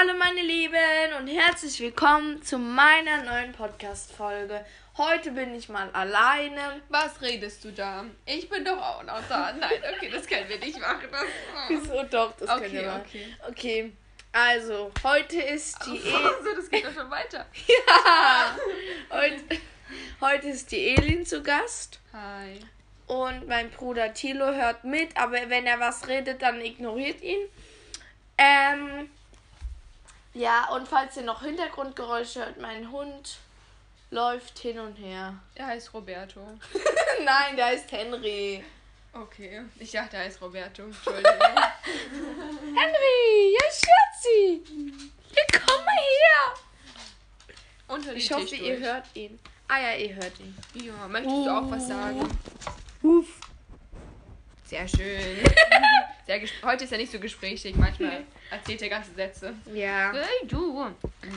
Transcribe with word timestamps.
Hallo 0.00 0.14
meine 0.18 0.40
Lieben 0.40 1.12
und 1.18 1.26
herzlich 1.26 1.78
willkommen 1.80 2.42
zu 2.42 2.56
meiner 2.56 3.22
neuen 3.22 3.52
Podcast-Folge. 3.52 4.64
Heute 4.96 5.32
bin 5.32 5.54
ich 5.54 5.68
mal 5.68 5.90
alleine. 5.90 6.80
Was 6.88 7.20
redest 7.20 7.64
du 7.64 7.70
da? 7.72 8.06
Ich 8.24 8.48
bin 8.48 8.64
doch 8.64 8.78
auch 8.80 9.02
noch 9.02 9.20
da. 9.28 9.52
Nein, 9.52 9.72
okay, 9.94 10.08
das 10.10 10.26
können 10.26 10.48
wir 10.48 10.58
nicht 10.58 10.80
machen. 10.80 11.06
Das, 11.10 11.24
Wieso 11.68 12.02
doch? 12.04 12.32
Das 12.38 12.48
Okay, 12.48 12.60
können 12.60 12.72
wir 12.72 12.86
machen. 12.86 13.02
okay. 13.04 13.26
Okay, 13.48 13.92
also 14.32 14.90
heute 15.02 15.42
ist 15.42 15.76
die 15.84 15.98
E- 15.98 16.00
so, 16.44 16.54
das 16.56 16.70
geht 16.70 16.86
doch 16.86 16.94
schon 16.94 17.10
weiter. 17.10 17.44
ja. 17.66 18.56
heute, 19.10 19.42
heute 20.22 20.48
ist 20.48 20.72
die 20.72 20.94
Elin 20.96 21.26
zu 21.26 21.42
Gast 21.42 22.00
Hi. 22.14 22.58
und 23.06 23.46
mein 23.48 23.70
Bruder 23.70 24.14
Thilo 24.14 24.46
hört 24.54 24.82
mit, 24.84 25.14
aber 25.18 25.50
wenn 25.50 25.66
er 25.66 25.78
was 25.78 26.08
redet, 26.08 26.40
dann 26.40 26.58
ignoriert 26.62 27.20
ihn. 27.20 27.40
Ähm, 28.38 29.10
ja, 30.34 30.68
und 30.70 30.86
falls 30.86 31.16
ihr 31.16 31.22
noch 31.22 31.42
Hintergrundgeräusche 31.42 32.40
hört, 32.40 32.60
mein 32.60 32.90
Hund 32.90 33.38
läuft 34.10 34.58
hin 34.58 34.78
und 34.78 34.94
her. 34.96 35.34
Er 35.54 35.66
heißt 35.68 35.92
Roberto. 35.94 36.40
Nein, 37.24 37.56
der 37.56 37.66
heißt 37.66 37.90
Henry. 37.92 38.64
Okay. 39.12 39.62
Ich 39.78 39.90
dachte, 39.90 40.16
er 40.16 40.24
heißt 40.24 40.40
Roberto. 40.40 40.84
Entschuldigung. 40.84 41.32
Henry, 42.12 43.54
ja, 43.54 43.64
Schatzi. 43.70 44.62
Ja, 45.34 45.42
komm 45.52 45.84
mal 45.84 45.94
her. 45.94 46.54
Unter 47.88 48.14
Ich 48.14 48.30
hoffe, 48.32 48.54
ihr 48.54 48.76
durch. 48.76 48.86
hört 48.86 49.04
ihn. 49.14 49.38
Ah 49.66 49.78
ja, 49.80 49.94
ihr 49.94 50.14
hört 50.14 50.38
ihn. 50.40 50.56
Ja, 50.74 51.08
möchtest 51.08 51.34
du 51.46 51.50
auch 51.50 51.70
was 51.70 51.88
sagen? 51.88 52.28
Uff. 53.02 53.40
Sehr 54.64 54.86
schön. 54.86 55.44
Sehr 56.26 56.40
Heute 56.62 56.84
ist 56.84 56.92
er 56.92 56.98
nicht 56.98 57.10
so 57.10 57.18
gesprächig. 57.18 57.74
Manchmal 57.74 58.24
erzählt 58.50 58.82
er 58.82 58.88
ganze 58.88 59.12
Sätze. 59.14 59.54
Ja. 59.72 60.12
Hey, 60.12 60.46
du. 60.46 60.86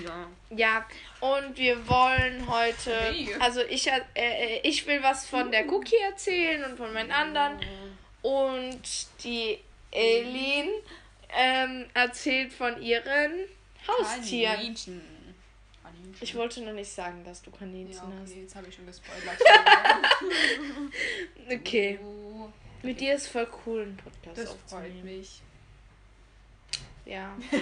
Ja. 0.04 0.28
Ja, 0.50 0.86
und 1.20 1.58
wir 1.58 1.88
wollen 1.88 2.48
heute, 2.48 2.92
Hey. 2.96 3.30
also 3.40 3.62
ich, 3.62 3.88
äh, 3.88 4.02
äh, 4.16 4.60
ich 4.68 4.86
will 4.88 5.02
was 5.04 5.28
von 5.28 5.52
der 5.52 5.72
Cookie 5.72 5.98
erzählen 6.10 6.64
und 6.66 6.78
von 6.78 6.92
meinen 6.94 7.12
anderen. 7.12 7.60
Und 8.22 8.82
die 9.24 9.60
Eileen 9.94 10.70
ähm, 11.36 11.86
erzählt 11.94 12.54
von 12.54 12.82
ihren 12.82 13.32
Haustieren. 13.88 14.56
Kaninchen. 14.56 15.02
Kaninchen. 15.84 16.18
Ich 16.22 16.36
wollte 16.36 16.62
noch 16.62 16.74
nicht 16.74 16.92
sagen, 16.92 17.24
dass 17.26 17.42
du 17.42 17.52
Kaninchen 17.52 17.94
Ja, 17.94 18.04
okay, 18.24 18.42
jetzt 18.42 18.56
habe 18.56 18.68
ich 18.70 18.76
schon 18.76 18.86
gespoilert. 18.86 19.24
hast. 19.28 20.24
Okay. 21.52 22.00
Mit 22.82 23.00
dir 23.00 23.16
ist 23.16 23.28
voll 23.28 23.48
cool, 23.66 23.82
einen 23.84 23.98
Podcast 23.98 24.38
das 24.38 24.56
freut 24.70 25.04
mich. 25.04 25.42
Ja. 27.06 27.36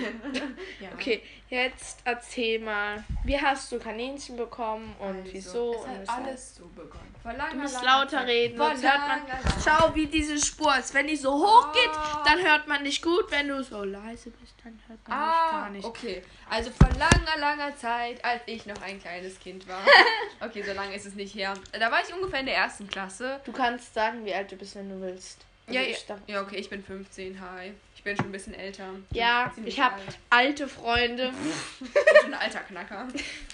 Ja. 0.80 0.90
Okay, 0.94 1.22
jetzt 1.50 2.00
erzähl 2.06 2.60
mal, 2.60 3.04
wie 3.24 3.40
hast 3.40 3.72
du 3.72 3.78
Kaninchen 3.80 4.36
bekommen 4.36 4.96
und 5.00 5.08
Also, 5.22 5.34
wieso? 5.34 5.72
Es 5.74 5.78
und 5.82 5.90
hat 5.90 6.02
weshalb? 6.02 6.26
alles 6.28 6.56
so 6.56 6.66
begonnen. 6.70 7.16
Vor 7.22 7.34
langer, 7.34 7.52
Du 7.54 7.58
musst 7.60 7.84
lauter 7.84 8.10
Zeit. 8.10 8.28
reden, 8.28 8.58
Vor 8.58 8.68
sonst 8.70 8.84
hört 8.84 9.08
man. 9.08 9.22
Schau, 9.64 9.96
wie 9.96 10.08
diese 10.08 10.44
Spur 10.44 10.76
ist. 10.78 10.94
Wenn 10.96 11.06
die 11.08 11.16
so 11.16 11.32
hoch 11.34 11.72
geht, 11.72 11.90
Ah. 11.94 12.24
dann 12.26 12.40
hört 12.44 12.68
man 12.68 12.84
dich 12.84 13.02
gut. 13.02 13.26
Wenn 13.30 13.48
du 13.48 13.64
so 13.64 13.84
leise 13.84 14.32
bist, 14.32 14.56
dann 14.64 14.80
hört 14.88 15.08
man 15.08 15.18
dich 15.18 15.28
Ah, 15.28 15.52
gar 15.52 15.70
nicht. 15.70 15.86
okay. 15.86 16.24
Also 16.50 16.72
vor 16.72 16.90
langer, 16.98 17.38
langer 17.40 17.76
Zeit, 17.78 18.24
als 18.26 18.42
ich 18.48 18.66
noch 18.66 18.82
ein 18.82 19.00
kleines 19.00 19.40
Kind 19.40 19.68
war. 19.68 19.82
Okay, 20.44 20.64
so 20.64 20.74
lange 20.74 20.96
ist 20.96 21.06
es 21.06 21.14
nicht 21.14 21.36
her. 21.36 21.54
Da 21.80 21.92
war 21.92 22.02
ich 22.02 22.12
ungefähr 22.12 22.40
in 22.40 22.48
der 22.48 22.56
ersten 22.56 22.88
Klasse. 22.88 23.40
Du 23.46 23.52
kannst 23.52 23.94
sagen, 23.94 24.26
wie 24.26 24.34
alt 24.34 24.52
du 24.52 24.56
bist, 24.56 24.76
wenn 24.76 24.90
du 24.90 25.00
willst. 25.00 25.46
Also 25.68 25.80
Ja, 25.80 25.86
ja, 25.86 25.96
ja, 26.26 26.42
okay, 26.42 26.56
ich 26.58 26.68
bin 26.68 26.84
15, 26.84 27.40
hi. 27.40 27.74
Ich 28.02 28.04
bin 28.04 28.18
schon 28.18 28.26
ein 28.26 28.32
bisschen 28.32 28.56
älter. 28.56 28.90
ja 29.12 29.54
ich 29.64 29.80
habe 29.80 29.94
alt. 29.94 30.18
alte 30.32 30.68
Freunde, 30.68 31.32
Ich 31.80 31.94
bin 31.94 32.04
schon 32.20 32.34
ein 32.34 32.40
alter 32.42 32.62
Knacker. 32.62 33.08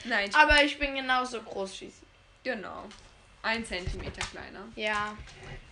Nein, 0.05 0.33
aber 0.33 0.63
ich 0.63 0.79
bin 0.79 0.95
genauso 0.95 1.41
groß 1.41 1.81
wie 1.81 1.89
sie. 1.89 2.05
genau. 2.45 2.85
Ein 3.43 3.65
Zentimeter 3.65 4.25
kleiner. 4.31 4.61
Ja, 4.77 5.17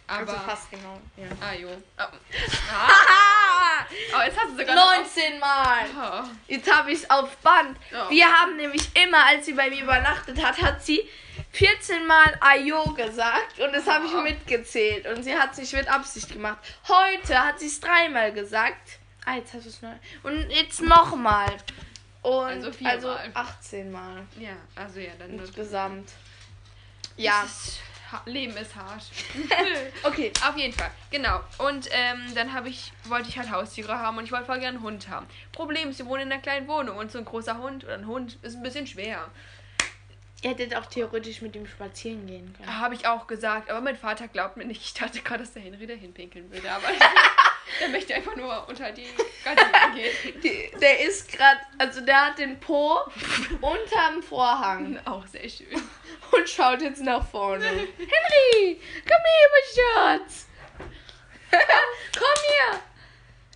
Aber. 0.07 0.29
also 0.29 0.43
fast 0.45 0.69
genau. 0.71 0.99
Ja. 1.15 1.25
Ah, 1.39 1.53
jo. 1.53 1.69
Oh. 1.97 2.03
Ah, 2.69 3.85
oh, 4.17 4.21
jetzt 4.25 4.37
hast 4.37 4.51
du 4.51 4.57
sogar 4.57 4.75
noch 4.75 4.91
19 4.97 5.39
Mal! 5.39 5.85
Oh. 5.97 6.23
Jetzt 6.47 6.69
habe 6.71 6.91
ich 6.91 6.99
es 6.99 7.09
auf 7.09 7.33
Band. 7.37 7.77
Oh. 7.93 8.09
Wir 8.09 8.25
haben 8.27 8.57
nämlich 8.57 8.89
immer, 9.01 9.25
als 9.25 9.45
sie 9.45 9.53
bei 9.53 9.69
mir 9.69 9.83
übernachtet 9.83 10.41
hat, 10.43 10.61
hat 10.61 10.83
sie 10.83 11.07
14 11.55 12.05
Mal 12.05 12.37
Ayo 12.41 12.83
gesagt 12.91 13.61
und 13.61 13.71
das 13.71 13.87
habe 13.87 14.07
ich 14.07 14.13
mitgezählt 14.13 15.07
und 15.07 15.23
sie 15.23 15.33
hat 15.33 15.53
es 15.53 15.59
nicht 15.59 15.73
mit 15.73 15.87
Absicht 15.87 16.33
gemacht. 16.33 16.57
Heute 16.85 17.41
hat 17.41 17.61
sie 17.61 17.67
es 17.67 17.79
dreimal 17.79 18.33
gesagt. 18.33 18.99
Ah, 19.25 19.35
jetzt 19.37 19.53
hast 19.53 19.63
du 19.63 19.69
es 19.69 19.81
neu. 19.81 19.93
Und 20.23 20.49
jetzt 20.49 20.81
nochmal. 20.81 21.49
Und 22.23 22.43
Also 22.43 22.67
also, 22.67 22.73
viermal. 22.73 23.31
18 23.33 23.89
Mal 23.89 24.27
Ja, 24.37 24.57
also 24.75 24.99
ja, 24.99 25.11
dann 25.17 25.39
insgesamt. 25.39 26.11
Ja, 27.15 27.43
ist, 27.43 27.79
Leben 28.25 28.57
ist 28.57 28.75
hart. 28.75 29.03
okay. 30.03 30.33
Auf 30.45 30.57
jeden 30.57 30.73
Fall, 30.73 30.91
genau. 31.09 31.39
Und 31.57 31.87
ähm, 31.91 32.35
dann 32.35 32.51
habe 32.51 32.67
ich, 32.67 32.91
wollte 33.05 33.29
ich 33.29 33.37
halt 33.37 33.49
Haustiere 33.49 33.97
haben 33.97 34.17
und 34.17 34.25
ich 34.25 34.31
wollte 34.33 34.45
voll 34.45 34.59
gerne 34.59 34.77
einen 34.77 34.85
Hund 34.85 35.07
haben. 35.07 35.25
Problem 35.53 35.89
ist, 35.89 35.99
wir 35.99 36.05
wohnen 36.07 36.23
in 36.23 36.33
einer 36.33 36.41
kleinen 36.41 36.67
Wohnung 36.67 36.97
und 36.97 37.13
so 37.13 37.17
ein 37.17 37.25
großer 37.25 37.59
Hund 37.59 37.85
oder 37.85 37.93
ein 37.93 38.07
Hund 38.07 38.39
ist 38.41 38.57
ein 38.57 38.63
bisschen 38.63 38.87
schwer. 38.87 39.31
Ihr 40.41 40.51
hättet 40.51 40.75
auch 40.75 40.85
theoretisch 40.85 41.41
mit 41.41 41.55
ihm 41.55 41.65
spazieren 41.65 42.27
gehen 42.27 42.53
können. 42.53 42.79
Habe 42.79 42.93
ich 42.93 43.07
auch 43.07 43.25
gesagt, 43.25 43.69
aber 43.69 43.81
mein 43.81 43.95
Vater 43.95 44.27
glaubt 44.27 44.57
mir 44.57 44.65
nicht. 44.65 44.81
Ich 44.81 44.93
dachte 44.93 45.21
gerade, 45.21 45.43
dass 45.43 45.53
der 45.53 45.63
Henry 45.63 45.87
dahin 45.87 46.13
pinkeln 46.13 46.51
würde, 46.51 46.69
aber 46.71 46.87
der 47.79 47.89
möchte 47.89 48.13
einfach 48.13 48.35
nur 48.35 48.67
unter 48.67 48.91
die 48.91 49.07
Gardine 49.43 49.95
gehen. 49.95 50.41
Die, 50.41 50.79
der 50.79 50.99
ist 50.99 51.31
gerade, 51.31 51.59
also 51.77 52.01
der 52.01 52.27
hat 52.27 52.37
den 52.37 52.59
Po 52.59 52.99
unterm 53.61 54.21
Vorhang. 54.21 54.99
Auch 55.05 55.25
sehr 55.25 55.49
schön. 55.49 55.67
und 56.31 56.49
schaut 56.49 56.81
jetzt 56.81 57.01
nach 57.01 57.25
vorne. 57.27 57.65
Henry, 57.65 58.81
komm 59.07 59.23
her, 59.25 59.49
mein 59.51 60.19
Schatz. 60.19 60.47
komm 62.17 62.71
her. 62.71 62.81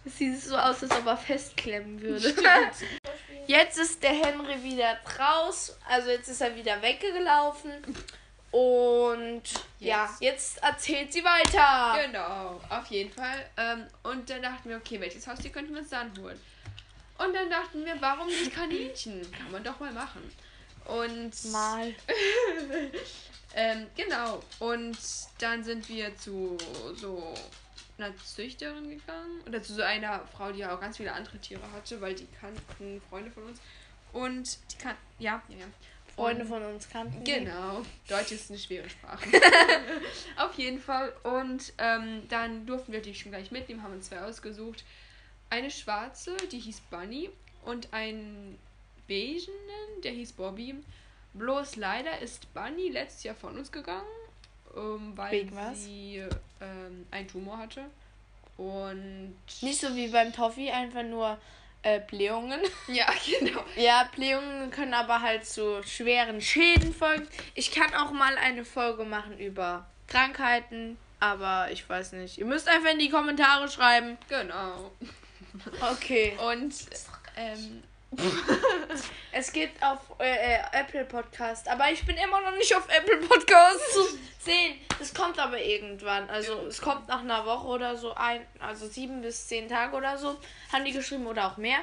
Es 0.05 0.17
sieht 0.17 0.41
so 0.41 0.55
aus, 0.55 0.81
als 0.81 0.91
ob 0.91 1.05
er 1.05 1.17
festklemmen 1.17 2.01
würde. 2.01 2.33
Jetzt 3.49 3.79
ist 3.79 4.03
der 4.03 4.11
Henry 4.11 4.61
wieder 4.61 4.99
draus. 5.03 5.75
Also 5.89 6.11
jetzt 6.11 6.27
ist 6.29 6.39
er 6.39 6.55
wieder 6.55 6.79
weggelaufen. 6.83 7.71
Und 8.51 9.41
ja, 9.79 10.05
Jetzt. 10.05 10.21
jetzt 10.21 10.63
erzählt 10.63 11.11
sie 11.11 11.23
weiter. 11.23 11.99
Genau, 12.05 12.61
auf 12.69 12.85
jeden 12.91 13.11
Fall. 13.11 13.49
Ähm, 13.57 13.87
und 14.03 14.29
dann 14.29 14.43
dachten 14.43 14.69
wir, 14.69 14.77
okay, 14.77 15.01
welches 15.01 15.25
Haustier 15.25 15.51
könnten 15.51 15.73
wir 15.73 15.81
uns 15.81 15.89
dann 15.89 16.15
holen? 16.19 16.39
Und 17.17 17.33
dann 17.33 17.49
dachten 17.49 17.83
wir, 17.83 17.99
warum 17.99 18.27
nicht 18.27 18.53
Kaninchen? 18.53 19.31
Kann 19.31 19.51
man 19.51 19.63
doch 19.63 19.79
mal 19.79 19.93
machen. 19.93 20.31
Und 20.85 21.51
Mal. 21.51 21.95
ähm, 23.55 23.87
genau. 23.95 24.43
Und 24.59 24.99
dann 25.39 25.63
sind 25.63 25.89
wir 25.89 26.15
zu 26.15 26.55
so 26.95 27.33
einer 27.99 28.15
Züchterin 28.17 28.89
gegangen. 28.89 29.41
Oder 29.47 29.61
zu 29.61 29.73
so 29.73 29.81
einer 29.81 30.25
Frau, 30.27 30.51
die 30.51 30.59
ja 30.59 30.75
auch 30.75 30.79
ganz 30.81 30.97
viele 30.97 31.11
andere 31.13 31.37
Tiere 31.39 31.61
hatte, 31.73 31.99
weil 32.01 32.15
die 32.15 32.27
kannten 32.39 33.01
Freunde 33.09 33.31
von 33.31 33.43
uns. 33.43 33.59
Und 34.13 34.57
die 34.71 34.77
kannten, 34.77 35.01
ja, 35.19 35.41
ja, 35.49 35.57
ja. 35.57 35.65
Freunde 36.15 36.41
Und- 36.43 36.49
von 36.49 36.63
uns 36.63 36.89
kannten. 36.89 37.23
die. 37.23 37.31
Genau. 37.31 37.83
Deutsch 38.07 38.31
ist 38.31 38.49
eine 38.49 38.59
schwere 38.59 38.89
Sprache. 38.89 39.29
Auf 40.37 40.53
jeden 40.55 40.79
Fall. 40.79 41.13
Und 41.23 41.73
ähm, 41.77 42.23
dann 42.29 42.65
durften 42.65 42.91
wir 42.91 43.01
die 43.01 43.15
schon 43.15 43.31
gleich 43.31 43.51
mitnehmen, 43.51 43.83
haben 43.83 43.93
uns 43.93 44.07
zwei 44.09 44.21
ausgesucht. 44.21 44.83
Eine 45.49 45.71
schwarze, 45.71 46.35
die 46.51 46.59
hieß 46.59 46.81
Bunny. 46.89 47.29
Und 47.65 47.93
einen 47.93 48.57
beigenen, 49.07 50.01
der 50.03 50.11
hieß 50.13 50.33
Bobby. 50.33 50.75
Bloß 51.33 51.75
leider 51.75 52.19
ist 52.19 52.51
Bunny 52.53 52.89
letztes 52.89 53.23
Jahr 53.23 53.35
von 53.35 53.57
uns 53.57 53.71
gegangen, 53.71 54.07
ähm, 54.75 55.13
weil 55.15 55.31
Wegen 55.31 55.55
was? 55.55 55.83
sie 55.83 56.23
ähm, 56.61 57.05
einen 57.11 57.27
Tumor 57.27 57.57
hatte. 57.57 57.85
Und 58.57 59.35
Nicht 59.61 59.79
so 59.79 59.95
wie 59.95 60.09
beim 60.09 60.33
Toffee, 60.33 60.69
einfach 60.71 61.03
nur 61.03 61.37
äh, 61.81 62.01
Blähungen. 62.01 62.59
ja, 62.87 63.07
genau. 63.39 63.63
Ja, 63.77 64.09
Blähungen 64.13 64.69
können 64.71 64.93
aber 64.93 65.21
halt 65.21 65.45
zu 65.45 65.81
schweren 65.83 66.41
Schäden 66.41 66.93
folgen. 66.93 67.27
Ich 67.55 67.71
kann 67.71 67.93
auch 67.93 68.11
mal 68.11 68.37
eine 68.37 68.65
Folge 68.65 69.05
machen 69.05 69.39
über 69.39 69.85
Krankheiten, 70.07 70.97
aber 71.19 71.71
ich 71.71 71.87
weiß 71.87 72.13
nicht. 72.13 72.37
Ihr 72.37 72.45
müsst 72.45 72.67
einfach 72.67 72.91
in 72.91 72.99
die 72.99 73.09
Kommentare 73.09 73.69
schreiben. 73.69 74.17
Genau. 74.27 74.91
Okay. 75.81 76.37
Und 76.51 76.73
ähm, 77.37 77.83
Es 79.31 79.53
geht 79.53 79.71
auf 79.81 79.99
äh, 80.19 80.55
äh, 80.55 80.59
Apple 80.73 81.05
Podcast, 81.05 81.67
aber 81.69 81.91
ich 81.91 82.03
bin 82.05 82.17
immer 82.17 82.41
noch 82.41 82.51
nicht 82.57 82.75
auf 82.75 82.87
Apple 82.89 83.17
Podcast 83.17 83.79
zu 83.93 84.01
sehen. 84.39 84.79
Das 84.97 85.13
kommt 85.13 85.37
aber 85.39 85.61
irgendwann. 85.61 86.29
Also 86.29 86.65
es 86.67 86.81
kommt 86.81 87.07
nach 87.07 87.19
einer 87.21 87.45
Woche 87.45 87.67
oder 87.67 87.95
so 87.95 88.13
ein, 88.15 88.45
also 88.59 88.87
sieben 88.87 89.21
bis 89.21 89.47
zehn 89.47 89.69
Tage 89.69 89.95
oder 89.95 90.17
so, 90.17 90.37
haben 90.73 90.83
die 90.83 90.91
geschrieben 90.91 91.27
oder 91.27 91.47
auch 91.47 91.57
mehr, 91.57 91.79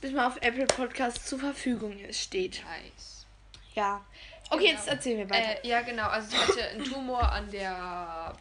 bis 0.00 0.12
man 0.12 0.26
auf 0.26 0.36
Apple 0.40 0.66
Podcast 0.66 1.26
zur 1.28 1.38
Verfügung 1.38 1.98
ist, 2.00 2.20
steht. 2.22 2.62
nice. 2.64 3.26
Ja. 3.74 4.00
Okay, 4.48 4.66
Genau. 4.68 4.72
jetzt 4.78 4.88
erzählen 4.88 5.18
wir 5.18 5.30
weiter. 5.30 5.62
Äh, 5.64 5.68
ja, 5.68 5.82
genau. 5.82 6.08
Also 6.08 6.30
sie 6.30 6.38
hatte 6.38 6.68
einen 6.68 6.84
Tumor 6.84 7.30
an 7.30 7.50
der 7.50 8.34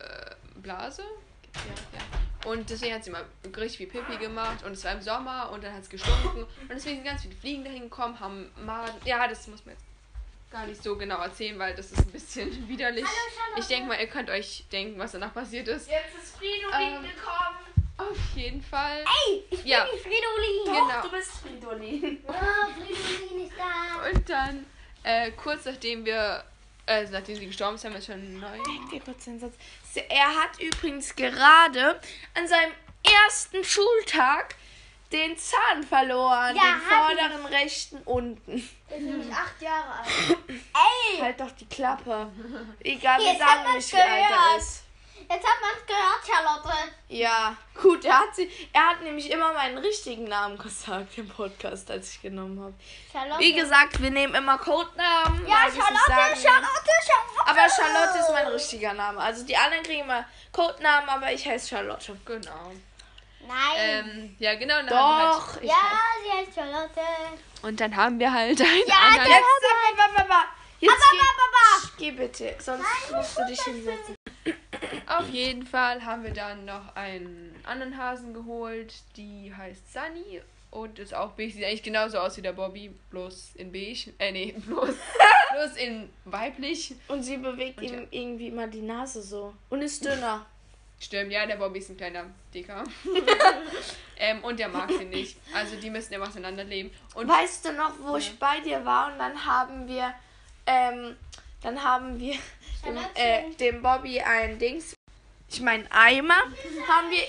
äh, 0.00 0.34
Blase. 0.56 1.02
Ja, 1.54 1.98
ja. 1.98 2.11
Und 2.44 2.68
deswegen 2.70 2.94
hat 2.94 3.04
sie 3.04 3.10
mal 3.10 3.24
richtig 3.56 3.76
viel 3.78 3.86
Pipi 3.86 4.16
gemacht 4.16 4.64
und 4.64 4.72
es 4.72 4.84
war 4.84 4.92
im 4.92 5.00
Sommer 5.02 5.50
und 5.52 5.62
dann 5.62 5.72
hat 5.74 5.82
es 5.82 5.88
gestunken. 5.88 6.42
Und 6.42 6.68
deswegen 6.70 6.96
sind 6.96 7.04
ganz 7.04 7.22
viele 7.22 7.36
Fliegen 7.36 7.64
dahin 7.64 7.82
gekommen, 7.84 8.18
haben 8.18 8.50
Maden. 8.64 8.94
Ja, 9.04 9.28
das 9.28 9.46
muss 9.46 9.64
man 9.64 9.74
jetzt 9.74 9.84
gar 10.50 10.66
nicht 10.66 10.82
so 10.82 10.96
genau 10.96 11.18
erzählen, 11.20 11.58
weil 11.58 11.74
das 11.74 11.92
ist 11.92 11.98
ein 12.00 12.10
bisschen 12.12 12.68
widerlich. 12.68 13.06
Ich 13.56 13.66
denke 13.66 13.88
mal, 13.88 14.00
ihr 14.00 14.08
könnt 14.08 14.28
euch 14.28 14.64
denken, 14.72 14.98
was 14.98 15.12
danach 15.12 15.32
passiert 15.32 15.68
ist. 15.68 15.88
Jetzt 15.88 16.16
ist 16.22 16.36
Fridolin 16.36 16.96
Ähm, 16.96 17.02
gekommen. 17.02 17.58
Auf 17.98 18.16
jeden 18.34 18.62
Fall. 18.62 19.04
Ey, 19.28 19.44
ich 19.50 19.60
bin 19.62 19.66
Ja. 19.70 19.86
die 19.94 19.98
Fridolin. 19.98 20.64
Genau. 20.88 21.02
Du 21.02 21.10
bist 21.10 21.30
Fridolin. 21.42 22.24
Oh, 22.26 22.32
Fridolin 22.32 23.46
ist 23.46 23.52
da. 23.56 24.08
Und 24.10 24.28
dann, 24.28 24.66
äh, 25.04 25.30
kurz 25.32 25.64
nachdem 25.66 26.04
wir, 26.04 26.42
äh, 26.86 27.04
nachdem 27.10 27.36
sie 27.36 27.46
gestorben 27.46 27.76
ist, 27.76 27.84
haben 27.84 27.94
wir 27.94 28.02
schon 28.02 28.40
neu. 28.40 28.48
dir 28.90 29.00
kurz 29.00 29.24
den 29.26 29.38
Satz. 29.38 29.54
Er 29.96 30.34
hat 30.36 30.58
übrigens 30.60 31.14
gerade 31.14 32.00
an 32.34 32.48
seinem 32.48 32.72
ersten 33.26 33.64
Schultag 33.64 34.54
den 35.12 35.36
Zahn 35.36 35.82
verloren. 35.82 36.56
Ja, 36.56 36.62
den 36.62 36.80
vorderen 36.80 37.46
rechten 37.46 37.98
unten. 38.04 38.68
Der 38.88 38.96
ist 38.98 39.04
nämlich 39.04 39.32
acht 39.32 39.60
Jahre 39.60 39.98
alt. 40.00 40.08
Ey, 40.48 41.20
Halt 41.20 41.40
doch 41.40 41.50
die 41.50 41.66
Klappe. 41.66 42.32
Egal, 42.82 43.20
wir 43.20 43.36
sagen 43.36 43.62
man's 43.64 43.74
nicht, 43.74 43.92
wie 43.92 44.00
alt 44.00 44.30
er 44.30 44.56
ist. 44.58 44.84
Jetzt 45.30 45.46
hat 45.46 45.60
man 45.60 45.70
es 45.78 45.86
gehört, 45.86 46.26
Charlotte. 46.26 46.92
Ja, 47.08 47.56
gut, 47.80 48.04
er 48.04 48.18
hat, 48.20 48.34
sie, 48.34 48.50
er 48.72 48.88
hat 48.90 49.02
nämlich 49.02 49.30
immer 49.30 49.52
meinen 49.52 49.78
richtigen 49.78 50.24
Namen 50.24 50.56
gesagt 50.58 51.16
im 51.18 51.28
Podcast, 51.28 51.90
als 51.90 52.14
ich 52.14 52.22
genommen 52.22 52.60
habe. 52.60 52.74
Charlotte. 53.12 53.40
Wie 53.40 53.52
gesagt, 53.52 54.00
wir 54.00 54.10
nehmen 54.10 54.34
immer 54.34 54.58
Codenamen. 54.58 55.46
ja, 55.46 55.56
Charlotte, 55.64 55.94
sagen 56.06 56.36
Charlotte, 56.36 56.90
Charlotte. 57.06 57.50
Aber 57.50 57.68
Charlotte 57.68 58.18
ist 58.18 58.30
mein 58.32 58.46
richtiger 58.48 58.92
Name. 58.94 59.20
Also 59.20 59.44
die 59.44 59.56
anderen 59.56 59.82
kriegen 59.84 60.02
immer 60.02 60.24
Codenamen, 60.52 61.08
aber 61.08 61.32
ich 61.32 61.46
heiße 61.46 61.68
Charlotte. 61.68 62.16
Genau. 62.24 62.72
Nein. 63.46 63.76
Ähm, 63.76 64.36
ja, 64.38 64.54
genau. 64.54 64.78
und 64.78 64.86
dann 64.90 64.98
haben 64.98 65.18
wir 65.18 65.32
Doch. 65.32 65.56
Ich 65.62 65.68
ja, 65.68 65.74
sie 66.24 66.30
heißt 66.38 66.54
Charlotte. 66.54 67.00
Halt, 67.00 67.40
und 67.62 67.80
dann 67.80 67.96
haben 67.96 68.18
wir 68.18 68.32
halt 68.32 68.60
einen 68.60 68.82
Ja, 68.86 68.94
anderen. 69.08 69.28
der- 69.28 69.36
Jetzt. 69.38 69.44
Jetzt 70.80 70.92
Aber, 70.94 71.10
geh, 71.12 71.18
aber, 71.20 71.54
aber. 71.54 71.92
geh 71.96 72.10
bitte, 72.10 72.56
sonst 72.58 72.84
musst 73.12 73.38
du 73.38 73.46
dich 73.46 73.60
hinsetzen. 73.62 74.16
Auf 75.06 75.28
jeden 75.28 75.66
Fall 75.66 76.04
haben 76.04 76.24
wir 76.24 76.32
dann 76.32 76.64
noch 76.64 76.96
einen 76.96 77.54
anderen 77.64 77.96
Hasen 77.96 78.34
geholt, 78.34 78.94
die 79.16 79.52
heißt 79.54 79.92
Sunny 79.92 80.40
und 80.72 80.98
ist 80.98 81.14
auch 81.14 81.32
beige. 81.32 81.52
Sieht 81.52 81.64
eigentlich 81.64 81.82
genauso 81.82 82.18
aus 82.18 82.36
wie 82.36 82.42
der 82.42 82.52
Bobby, 82.52 82.90
bloß 83.10 83.52
in 83.56 83.70
beige. 83.70 84.12
Äh, 84.18 84.32
nee, 84.32 84.54
bloß, 84.66 84.88
bloß 85.52 85.76
in 85.76 86.08
weiblich. 86.24 86.94
Und 87.08 87.22
sie 87.22 87.36
bewegt 87.36 87.78
Und 87.78 87.84
ihm 87.84 87.94
ja. 87.94 88.06
irgendwie 88.10 88.48
immer 88.48 88.66
die 88.66 88.80
Nase 88.80 89.22
so. 89.22 89.54
Und 89.70 89.82
ist 89.82 90.04
dünner. 90.04 90.46
Stimmt, 90.98 91.32
ja, 91.32 91.44
der 91.44 91.56
Bobby 91.56 91.80
ist 91.80 91.90
ein 91.90 91.96
kleiner 91.96 92.24
Dicker. 92.54 92.84
ähm, 94.16 94.42
und 94.44 94.58
der 94.58 94.68
mag 94.68 94.88
sie 94.88 95.04
nicht. 95.04 95.36
Also 95.52 95.76
die 95.76 95.90
müssen 95.90 96.14
immer 96.14 96.28
auseinanderleben. 96.28 96.92
Und 97.14 97.28
Weißt 97.28 97.64
du 97.64 97.72
noch, 97.72 97.92
wo 98.00 98.16
ich 98.16 98.38
bei 98.38 98.60
dir 98.60 98.84
war 98.84 99.12
und 99.12 99.18
dann 99.18 99.44
haben 99.44 99.88
wir, 99.88 100.14
ähm, 100.64 101.16
dann 101.60 101.82
haben 101.82 102.18
wir 102.18 102.36
dem, 102.84 102.98
äh, 103.14 103.50
dem 103.58 103.82
Bobby 103.82 104.20
ein 104.20 104.58
Dings, 104.58 104.94
ich 105.48 105.60
meine 105.60 105.90
Eimer, 105.90 106.42
haben 106.88 107.10
wir, 107.10 107.22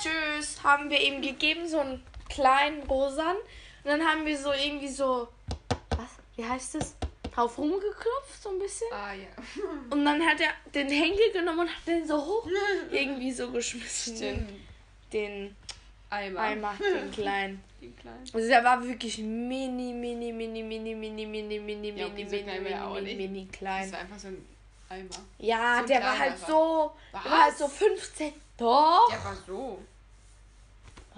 tschüss, 0.00 0.62
haben 0.62 0.90
wir 0.90 1.00
ihm 1.00 1.22
gegeben, 1.22 1.68
so 1.68 1.80
einen 1.80 2.02
kleinen 2.28 2.82
Rosan. 2.82 3.36
Und 3.36 3.90
dann 3.90 4.04
haben 4.04 4.26
wir 4.26 4.38
so 4.38 4.52
irgendwie 4.52 4.88
so, 4.88 5.28
was, 5.90 6.10
wie 6.36 6.44
heißt 6.44 6.74
das, 6.74 6.96
drauf 7.34 7.58
rumgeklopft, 7.58 8.42
so 8.42 8.50
ein 8.50 8.58
bisschen. 8.58 8.88
ah 8.92 9.12
ja. 9.12 9.28
Und 9.90 10.04
dann 10.04 10.24
hat 10.26 10.40
er 10.40 10.50
den 10.74 10.88
Henkel 10.88 11.32
genommen 11.32 11.60
und 11.60 11.68
hat 11.68 11.86
den 11.86 12.06
so 12.06 12.16
hoch 12.16 12.48
irgendwie 12.90 13.30
so 13.30 13.50
geschmissen. 13.50 14.16
Stimmt. 14.16 14.50
Den 15.12 15.56
Eimer. 16.10 16.40
Eimer, 16.40 16.74
den 16.78 17.10
kleinen. 17.10 17.62
Den 17.80 17.96
kleinen. 17.96 18.20
Also 18.32 18.48
der 18.48 18.62
war 18.64 18.82
wirklich 18.82 19.18
mini, 19.18 19.92
mini, 19.92 20.32
mini, 20.32 20.62
mini, 20.62 20.94
mini, 20.94 21.26
mini, 21.26 21.58
mini, 21.58 21.88
Ja, 21.98 22.08
mini, 22.08 22.24
mini, 22.24 22.60
mini, 22.60 23.02
nicht. 23.02 23.16
mini 23.18 23.46
Das 23.50 23.58
klein. 23.58 23.92
war 23.92 23.98
einfach 24.00 24.18
so 24.18 24.28
ein 24.28 24.46
Eimer. 24.88 25.08
Ja, 25.38 25.80
so 25.80 25.86
der 25.88 26.00
war 26.02 26.18
halt 26.18 26.40
war. 26.42 26.48
so, 26.48 26.92
der 27.12 27.24
war 27.30 27.38
halt 27.44 27.52
Was? 27.52 27.58
so 27.58 27.68
15. 27.68 28.32
Doch. 28.56 29.10
Der 29.10 29.24
war 29.24 29.36
so. 29.46 29.78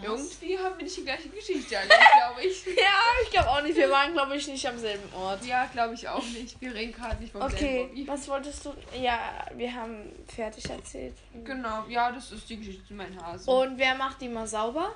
Was? 0.00 0.04
Irgendwie 0.06 0.56
haben 0.58 0.76
wir 0.78 0.84
nicht 0.84 0.96
die 0.96 1.04
gleiche 1.04 1.28
Geschichte 1.28 1.74
erlebt, 1.74 1.98
glaube 2.16 2.42
ich. 2.42 2.64
Ja, 2.66 3.00
ich 3.24 3.30
glaube 3.30 3.48
auch 3.48 3.62
nicht. 3.62 3.76
Wir 3.76 3.90
waren, 3.90 4.12
glaube 4.12 4.36
ich, 4.36 4.46
nicht 4.46 4.66
am 4.68 4.78
selben 4.78 5.12
Ort. 5.12 5.44
Ja, 5.44 5.66
glaube 5.66 5.94
ich 5.94 6.08
auch 6.08 6.22
nicht. 6.22 6.60
Wir 6.60 6.72
reden 6.72 6.92
gerade 6.92 7.20
nicht 7.20 7.32
vom 7.32 7.42
Okay, 7.42 7.58
selben 7.58 7.88
Bobby. 7.88 8.08
was 8.08 8.28
wolltest 8.28 8.64
du? 8.64 8.74
Ja, 9.00 9.44
wir 9.54 9.74
haben 9.74 10.12
fertig 10.32 10.70
erzählt. 10.70 11.14
Genau, 11.44 11.84
ja, 11.88 12.12
das 12.12 12.30
ist 12.30 12.48
die 12.48 12.58
Geschichte 12.58 12.86
zu 12.86 12.94
meinem 12.94 13.20
Hase. 13.20 13.50
Und 13.50 13.76
wer 13.76 13.94
macht 13.96 14.20
die 14.20 14.28
mal 14.28 14.46
sauber? 14.46 14.94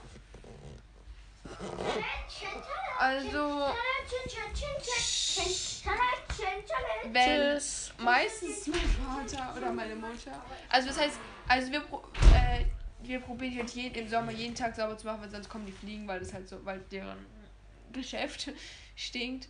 also, 2.98 3.66
wenn 7.12 7.60
meistens 7.98 8.66
mein 8.68 9.28
Vater 9.28 9.54
oder 9.56 9.72
meine 9.72 9.96
Mutter. 9.96 10.42
Also 10.68 10.88
das 10.88 10.98
heißt, 10.98 11.18
also 11.48 11.72
wir, 11.72 11.80
äh, 11.80 12.64
wir 13.04 13.20
probieren 13.20 13.58
halt 13.58 13.70
jeden, 13.70 13.94
im 13.94 14.08
Sommer 14.08 14.32
jeden 14.32 14.54
Tag 14.54 14.74
sauber 14.74 14.96
zu 14.96 15.06
machen, 15.06 15.22
weil 15.22 15.30
sonst 15.30 15.48
kommen 15.48 15.66
die 15.66 15.72
Fliegen, 15.72 16.06
weil 16.06 16.20
das 16.20 16.32
halt 16.32 16.48
so, 16.48 16.64
weil 16.64 16.80
deren 16.90 17.18
Geschäft 17.92 18.50
stinkt 18.96 19.48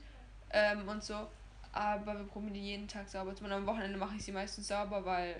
ähm, 0.50 0.88
und 0.88 1.02
so. 1.02 1.26
Aber 1.72 2.18
wir 2.18 2.24
probieren 2.24 2.54
die 2.54 2.60
jeden 2.60 2.88
Tag 2.88 3.08
sauber 3.08 3.34
zu 3.34 3.42
machen. 3.42 3.54
Am 3.54 3.66
Wochenende 3.66 3.98
mache 3.98 4.16
ich 4.16 4.24
sie 4.24 4.32
meistens 4.32 4.68
sauber, 4.68 5.04
weil 5.04 5.36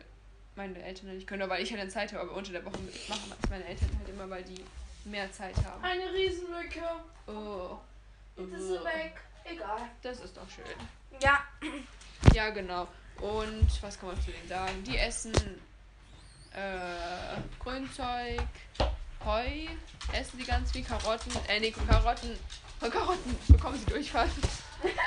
meine 0.57 0.83
Eltern 0.83 1.15
nicht 1.15 1.27
können, 1.27 1.49
weil 1.49 1.63
ich 1.63 1.71
halt 1.71 1.83
dann 1.83 1.91
Zeit 1.91 2.13
habe, 2.13 2.23
aber 2.23 2.37
unter 2.37 2.53
der 2.53 2.65
Woche 2.65 2.79
machen 3.09 3.33
es 3.43 3.51
meine 3.51 3.65
Eltern 3.65 3.91
halt 3.99 4.09
immer, 4.09 4.29
weil 4.29 4.45
die 4.45 4.65
mehr 5.05 5.31
Zeit 5.33 5.57
haben. 5.65 5.83
Eine 5.83 6.13
Riesenmücke. 6.13 6.81
Oh. 7.27 7.79
Jetzt 8.37 8.53
ist 8.53 8.69
sie 8.69 8.85
weg. 8.85 9.21
Egal. 9.45 9.81
Das 10.03 10.21
ist 10.21 10.37
doch 10.37 10.49
schön. 10.49 10.65
Ja. 11.21 11.41
Ja, 12.35 12.51
genau. 12.51 12.87
Und 13.21 13.83
was 13.83 13.99
kann 13.99 14.11
man 14.11 14.21
zu 14.21 14.31
denen 14.31 14.49
sagen? 14.49 14.85
Die 14.85 14.97
essen 14.97 15.33
äh, 16.55 17.41
Grünzeug, 17.59 18.41
Heu, 19.25 19.67
essen 20.13 20.39
sie 20.39 20.45
ganz 20.45 20.73
viel, 20.73 20.85
Karotten, 20.85 21.33
äh, 21.49 21.61
nee, 21.61 21.71
Karotten, 21.71 22.37
von 22.81 22.91
Karotten 22.91 23.37
bekommen 23.49 23.79
sie 23.79 23.87
Durchfall. 23.87 24.29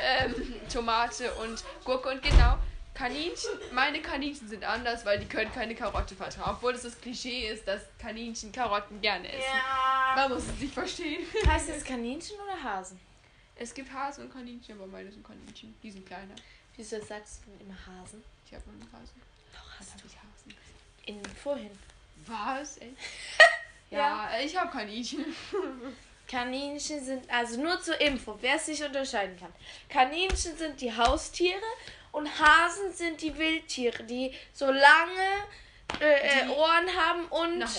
ähm, 0.03 0.33
Tomate 0.71 1.33
und 1.36 1.63
Gurke 1.83 2.09
und 2.09 2.21
genau, 2.21 2.57
Kaninchen, 2.94 3.51
meine 3.74 4.01
Kaninchen 4.01 4.47
sind 4.47 4.63
anders, 4.63 5.06
weil 5.06 5.19
die 5.19 5.25
können 5.25 5.51
keine 5.51 5.75
Karotte 5.75 6.15
vertrauen. 6.15 6.56
Obwohl 6.56 6.74
es 6.74 6.83
das 6.83 7.00
Klischee 7.01 7.50
ist, 7.50 7.68
dass 7.68 7.81
Kaninchen 8.00 8.53
Karotten 8.53 9.01
gerne 9.01 9.27
essen. 9.27 9.44
Ja. 9.53 10.15
Man 10.15 10.31
muss 10.33 10.47
es 10.47 10.59
nicht 10.61 10.73
verstehen. 10.73 11.25
Heißt 11.45 11.68
das 11.69 11.83
Kaninchen 11.83 12.37
oder 12.40 12.64
Hasen? 12.64 12.97
Es 13.57 13.73
gibt 13.73 13.92
Hasen 13.92 14.25
und 14.25 14.33
Kaninchen, 14.33 14.78
aber 14.78 14.87
meine 14.87 15.11
sind 15.11 15.28
Kaninchen. 15.28 15.75
Die 15.83 15.92
sind 15.92 16.06
kleiner. 16.06 16.35
Wieso 16.78 17.02
sagst 17.04 17.42
du 17.45 17.52
denn 17.52 17.68
immer 17.68 17.78
Hasen? 17.85 18.23
Ich 18.45 18.54
habe 18.54 18.64
noch 18.68 18.73
einen 18.73 18.94
Hasen. 18.94 19.21
Habe 19.54 19.68
ich 19.81 19.94
Hasen? 19.94 20.05
In 21.06 21.24
vorhin. 21.44 21.71
Was? 22.26 22.78
Echt? 22.78 22.92
Ja. 23.92 24.31
ja, 24.31 24.40
ich 24.44 24.57
habe 24.57 24.71
Kaninchen. 24.71 25.24
Kaninchen 26.28 27.06
sind, 27.06 27.30
also 27.30 27.62
nur 27.62 27.80
zur 27.80 28.02
Info, 28.02 28.35
wer 28.42 28.56
es 28.56 28.68
nicht 28.68 28.83
unterscheiden 28.83 29.38
kann. 29.40 29.54
Kaninchen 29.90 30.57
sind 30.57 30.81
die 30.81 30.92
Haustiere 30.92 31.62
und 32.12 32.28
Hasen 32.28 32.92
sind 32.92 33.21
die 33.21 33.38
Wildtiere, 33.38 34.04
die 34.04 34.33
so 34.54 34.66
lange 34.66 35.45
äh, 36.02 36.14
äh, 36.14 36.44
Die 36.45 36.50
Ohren 36.50 36.88
haben 36.97 37.26
und 37.26 37.59
Nach 37.59 37.71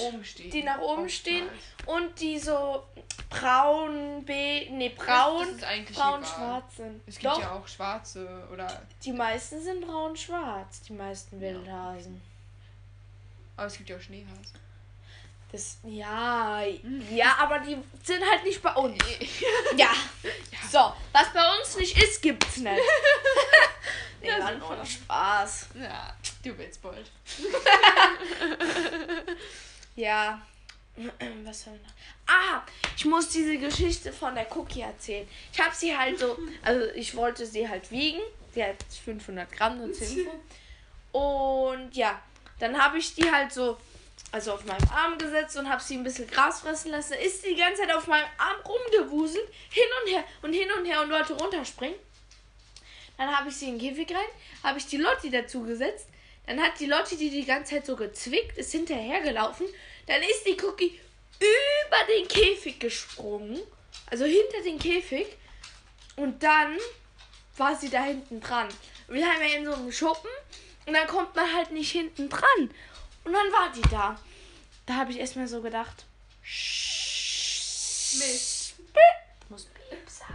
die 0.52 0.62
nach 0.62 0.78
oben 0.78 1.08
stehen 1.08 1.48
und 1.86 2.18
die 2.20 2.38
so 2.38 2.84
braun, 3.28 4.24
be 4.24 4.68
nee, 4.70 4.90
braun, 4.90 5.48
ist 5.48 5.64
eigentlich 5.64 5.98
braun, 5.98 6.20
egal. 6.20 6.32
schwarz 6.34 6.76
sind. 6.76 7.02
Es 7.06 7.18
gibt 7.18 7.26
Doch, 7.34 7.40
ja 7.40 7.52
auch 7.52 7.66
schwarze 7.66 8.48
oder. 8.52 8.82
die 9.04 9.12
meisten 9.12 9.60
sind 9.60 9.84
braun, 9.86 10.16
schwarz, 10.16 10.82
die 10.82 10.92
meisten 10.92 11.40
Wildhasen. 11.40 12.22
Aber 13.56 13.66
es 13.66 13.76
gibt 13.76 13.88
ja 13.88 13.96
auch 13.96 14.00
Schneehasen. 14.00 14.66
Das, 15.52 15.78
ja, 15.84 16.62
Hm. 16.82 17.16
ja, 17.16 17.36
aber 17.38 17.60
die 17.60 17.78
sind 18.02 18.22
halt 18.28 18.42
nicht 18.44 18.60
bei 18.62 18.72
uns. 18.74 18.98
Ja. 19.76 19.90
So, 20.70 20.92
was 21.12 21.32
bei 21.32 21.58
uns 21.58 21.76
nicht 21.76 21.96
ist, 22.02 22.20
gibt's 22.20 22.56
nicht. 22.56 22.66
nee, 24.20 24.28
Ja, 24.28 24.40
war 24.40 24.52
nur 24.54 24.84
Spaß. 24.84 25.68
Ja, 25.80 26.14
du 26.42 26.58
willst 26.58 26.82
bald. 26.82 27.10
Ja. 29.94 30.40
Was 31.44 31.64
soll 31.64 31.74
ich 31.74 31.82
noch? 31.82 31.92
Ah, 32.26 32.62
ich 32.96 33.04
muss 33.04 33.28
diese 33.28 33.58
Geschichte 33.58 34.12
von 34.12 34.34
der 34.34 34.54
Cookie 34.56 34.80
erzählen. 34.80 35.28
Ich 35.52 35.60
habe 35.60 35.74
sie 35.74 35.96
halt 35.96 36.18
so, 36.18 36.36
also 36.62 36.86
ich 36.94 37.14
wollte 37.14 37.46
sie 37.46 37.68
halt 37.68 37.90
wiegen. 37.90 38.20
Sie 38.52 38.64
hat 38.64 38.76
500 39.04 39.50
Gramm, 39.52 39.78
nur 39.78 39.92
10 39.92 40.26
Und 41.12 41.94
ja, 41.94 42.20
dann 42.58 42.80
habe 42.82 42.98
ich 42.98 43.14
die 43.14 43.30
halt 43.30 43.52
so, 43.52 43.76
also 44.32 44.52
auf 44.52 44.64
meinem 44.64 44.88
Arm 44.90 45.18
gesetzt 45.18 45.56
und 45.56 45.68
habe 45.68 45.82
sie 45.82 45.96
ein 45.96 46.04
bisschen 46.04 46.28
Gras 46.28 46.60
fressen 46.60 46.90
lassen. 46.90 47.14
Ist 47.14 47.44
die 47.44 47.54
ganze 47.54 47.82
Zeit 47.82 47.94
auf 47.94 48.06
meinem 48.06 48.28
Arm 48.38 48.56
rumgewuselt, 48.66 49.48
hin 49.70 49.84
und 50.02 50.12
her 50.12 50.24
und 50.42 50.52
hin 50.52 50.68
und 50.78 50.84
her 50.86 51.02
und 51.02 51.10
wollte 51.10 51.34
runterspringen. 51.34 51.98
Dann 53.18 53.34
habe 53.34 53.48
ich 53.48 53.56
sie 53.56 53.68
in 53.68 53.78
den 53.78 53.94
Käfig 53.94 54.14
rein, 54.14 54.28
habe 54.62 54.78
ich 54.78 54.86
die 54.86 54.98
Lotti 54.98 55.30
dazu 55.30 55.62
gesetzt. 55.62 56.08
Dann 56.46 56.60
hat 56.62 56.78
die 56.78 56.86
Lotti 56.86 57.16
die 57.16 57.30
die 57.30 57.44
ganze 57.44 57.74
Zeit 57.74 57.86
so 57.86 57.96
gezwickt, 57.96 58.56
ist 58.56 58.72
hinterhergelaufen. 58.72 59.66
Dann 60.06 60.22
ist 60.22 60.44
die 60.46 60.56
Cookie 60.62 61.00
über 61.38 62.12
den 62.12 62.28
Käfig 62.28 62.78
gesprungen. 62.78 63.60
Also 64.10 64.24
hinter 64.24 64.62
den 64.64 64.78
Käfig. 64.78 65.26
Und 66.16 66.42
dann 66.42 66.78
war 67.56 67.74
sie 67.74 67.90
da 67.90 68.04
hinten 68.04 68.40
dran. 68.40 68.68
Wir 69.08 69.26
haben 69.26 69.40
ja 69.40 69.58
in 69.58 69.64
so 69.64 69.74
einem 69.74 69.92
Schuppen. 69.92 70.30
Und 70.86 70.94
dann 70.94 71.06
kommt 71.06 71.34
man 71.34 71.52
halt 71.52 71.72
nicht 71.72 71.90
hinten 71.90 72.28
dran. 72.28 72.70
Und 73.24 73.32
dann 73.32 73.52
war 73.52 73.70
die 73.72 73.82
da. 73.82 74.18
Da 74.86 74.94
habe 74.94 75.10
ich 75.10 75.18
erstmal 75.18 75.48
so 75.48 75.60
gedacht. 75.60 76.04
Mist. 78.18 78.74
Ich 79.40 79.50
muss 79.50 79.64
Piep 79.64 80.08
sagen. 80.08 80.34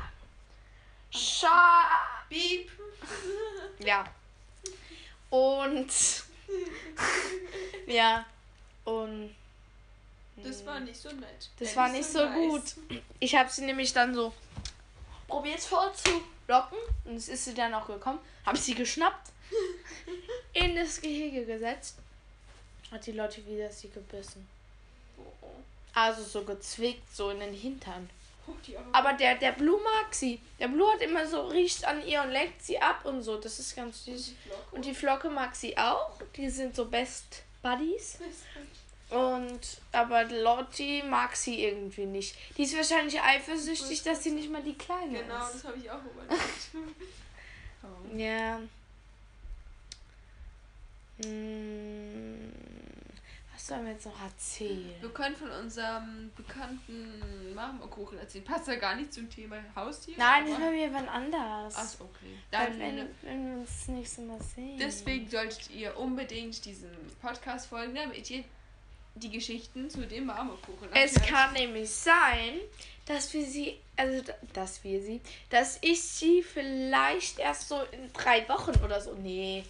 Scha. 1.12 1.90
Beep. 2.30 2.70
Ja. 3.84 4.06
Und. 5.32 5.92
ja. 7.88 8.26
Und. 8.84 9.36
Das 10.38 10.64
war 10.68 10.80
nicht 10.80 11.00
so 11.00 11.10
nett. 11.10 11.50
Das 11.58 11.74
Äh, 11.74 11.76
war 11.76 11.90
nicht 11.90 12.06
so 12.06 12.28
gut. 12.30 12.62
Ich 13.20 13.36
habe 13.36 13.50
sie 13.50 13.64
nämlich 13.64 13.92
dann 13.94 14.14
so 14.14 14.34
probiert 15.28 15.62
vorzulocken. 15.62 16.78
Und 17.06 17.16
es 17.16 17.28
ist 17.28 17.46
sie 17.46 17.56
dann 17.56 17.74
auch 17.74 17.88
gekommen. 17.88 18.20
Habe 18.46 18.58
sie 18.60 18.76
geschnappt. 18.76 19.32
in 20.54 20.76
das 20.76 21.00
Gehege 21.02 21.46
gesetzt. 21.46 21.98
Hat 22.92 23.06
die 23.06 23.12
Leute 23.14 23.46
wieder 23.46 23.72
sie 23.72 23.90
gebissen. 23.90 24.48
Oh. 25.18 25.48
Also 25.94 26.24
so 26.24 26.44
gezwickt, 26.44 27.14
so 27.16 27.30
in 27.30 27.40
den 27.40 27.54
Hintern. 27.54 28.10
Oh. 28.48 28.54
Aber 28.92 29.14
der, 29.14 29.36
der 29.36 29.52
Blue 29.54 29.80
mag 29.82 30.14
sie. 30.14 30.40
Der 30.60 30.68
Blue 30.68 30.92
hat 30.92 31.02
immer 31.02 31.26
so, 31.28 31.48
riecht 31.48 31.86
an 31.86 32.06
ihr 32.06 32.22
und 32.22 32.32
leckt 32.32 32.64
sie 32.64 32.80
ab 32.80 33.06
und 33.06 33.22
so. 33.22 33.38
Das 33.38 33.60
ist 33.60 33.76
ganz 33.76 34.06
süß. 34.06 34.34
Und 34.72 34.84
die 34.86 34.94
Flocke 34.96 35.30
mag 35.30 35.56
sie 35.56 35.78
auch. 35.78 36.12
Die 36.36 36.50
sind 36.50 36.76
so 36.76 36.86
Best 36.86 37.44
Buddies. 37.62 38.18
Und 39.12 39.60
aber 39.92 40.24
Lotti 40.24 41.04
mag 41.06 41.36
sie 41.36 41.66
irgendwie 41.66 42.06
nicht. 42.06 42.34
Die 42.56 42.64
ist 42.64 42.78
wahrscheinlich 42.78 43.20
eifersüchtig, 43.22 44.02
dass 44.04 44.24
sie 44.24 44.32
nicht 44.32 44.50
mal 44.50 44.64
die 44.64 44.78
Kleine 44.78 45.20
Genau, 45.20 45.46
ist. 45.48 45.56
das 45.56 45.64
habe 45.66 45.78
ich 45.78 45.92
auch 45.92 46.00
überlegt. 46.00 46.40
oh. 47.84 48.16
Ja. 48.18 48.62
Hm, 51.24 52.52
was 53.54 53.68
sollen 53.68 53.86
wir 53.86 53.94
jetzt 53.94 54.06
noch 54.06 54.22
erzählen? 54.22 54.92
Wir 55.00 55.10
können 55.10 55.36
von 55.36 55.52
unserem 55.52 56.32
bekannten 56.36 57.54
Marmorkuchen 57.54 58.18
erzählen. 58.18 58.44
Passt 58.44 58.68
ja 58.68 58.76
gar 58.76 58.96
nicht 58.96 59.14
zum 59.14 59.30
Thema 59.30 59.58
Haustier. 59.76 60.16
Nein, 60.18 60.46
das 60.48 60.58
machen 60.58 60.74
wir 60.74 60.94
wann 60.94 61.08
anders. 61.10 61.76
Ach, 61.78 62.06
okay. 62.06 62.38
Dann, 62.50 62.80
wenn, 62.80 63.08
wenn 63.22 63.48
wir 63.52 63.60
uns 63.62 63.70
das 63.80 63.88
nächste 63.90 64.22
Mal 64.22 64.42
sehen. 64.42 64.78
deswegen 64.80 65.30
solltet 65.30 65.70
ihr 65.72 65.98
unbedingt 65.98 66.64
diesen 66.66 66.90
Podcast 67.22 67.68
folgen, 67.68 67.94
damit 67.96 68.30
ihr 68.30 68.44
die 69.16 69.30
Geschichten 69.30 69.90
zu 69.90 70.08
dem 70.08 70.26
Marmorkuchen 70.28 70.88
Es 70.94 71.14
erfährt. 71.14 71.28
kann 71.30 71.54
nämlich 71.54 71.90
sein, 71.92 72.60
dass 73.06 73.34
wir 73.34 73.46
sie, 73.46 73.78
also 73.98 74.24
dass 74.54 74.84
wir 74.86 75.02
sie, 75.02 75.20
dass 75.50 75.78
ich 75.82 76.02
sie 76.02 76.42
vielleicht 76.42 77.38
erst 77.40 77.68
so 77.68 77.82
in 77.92 78.12
drei 78.14 78.48
Wochen 78.48 78.72
oder 78.84 79.02
so, 79.02 79.14
nee, 79.16 79.66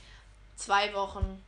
zwei 0.61 0.93
Wochen. 0.93 1.43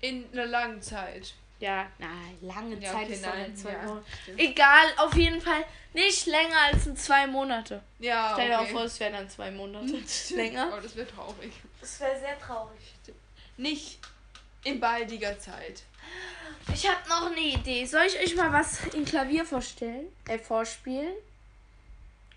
In 0.00 0.26
einer 0.32 0.46
langen 0.46 0.82
Zeit. 0.82 1.34
Ja, 1.60 1.86
nein, 1.98 2.36
lange 2.42 2.76
Ja, 2.76 2.92
Zeit 2.92 3.04
okay, 3.04 3.12
ist 3.14 3.22
nein, 3.24 3.56
zwei 3.56 3.72
ja, 3.72 3.88
Wochen. 3.88 4.04
Egal, 4.36 4.86
auf 4.98 5.14
jeden 5.14 5.40
Fall 5.40 5.64
nicht 5.94 6.26
länger 6.26 6.60
als 6.60 6.86
in 6.86 6.96
zwei 6.96 7.26
Monate. 7.26 7.80
Ja, 8.00 8.32
Stell 8.34 8.48
dir 8.48 8.58
okay. 8.58 8.66
auch 8.66 8.70
vor, 8.70 8.82
es 8.82 9.00
wären 9.00 9.12
dann 9.14 9.30
zwei 9.30 9.50
Monate 9.50 10.02
länger. 10.34 10.72
Oh, 10.76 10.80
das 10.82 10.96
wäre 10.96 11.08
traurig. 11.08 11.52
Das 11.80 12.00
wäre 12.00 12.18
sehr 12.18 12.38
traurig. 12.38 12.80
Nicht 13.56 13.98
in 14.64 14.80
baldiger 14.80 15.38
Zeit. 15.38 15.82
Ich 16.72 16.88
habe 16.88 17.08
noch 17.08 17.30
eine 17.30 17.40
Idee. 17.40 17.84
Soll 17.86 18.06
ich 18.06 18.18
euch 18.18 18.36
mal 18.36 18.52
was 18.52 18.84
in 18.94 19.04
Klavier 19.04 19.44
vorstellen? 19.44 20.06
Äh, 20.26 20.38
vorspielen? 20.38 21.14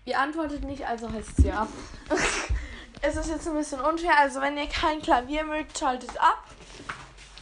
Ihr 0.04 0.18
antwortet 0.18 0.64
nicht, 0.64 0.86
also 0.86 1.12
heißt 1.12 1.38
es 1.38 1.44
ja. 1.44 1.68
es 3.02 3.16
ist 3.16 3.28
jetzt 3.28 3.46
ein 3.46 3.54
bisschen 3.54 3.80
unfair. 3.80 4.16
Also 4.18 4.40
wenn 4.40 4.56
ihr 4.56 4.68
kein 4.68 5.00
Klavier 5.02 5.44
mögt, 5.44 5.78
schaltet 5.78 6.18
ab. 6.20 6.44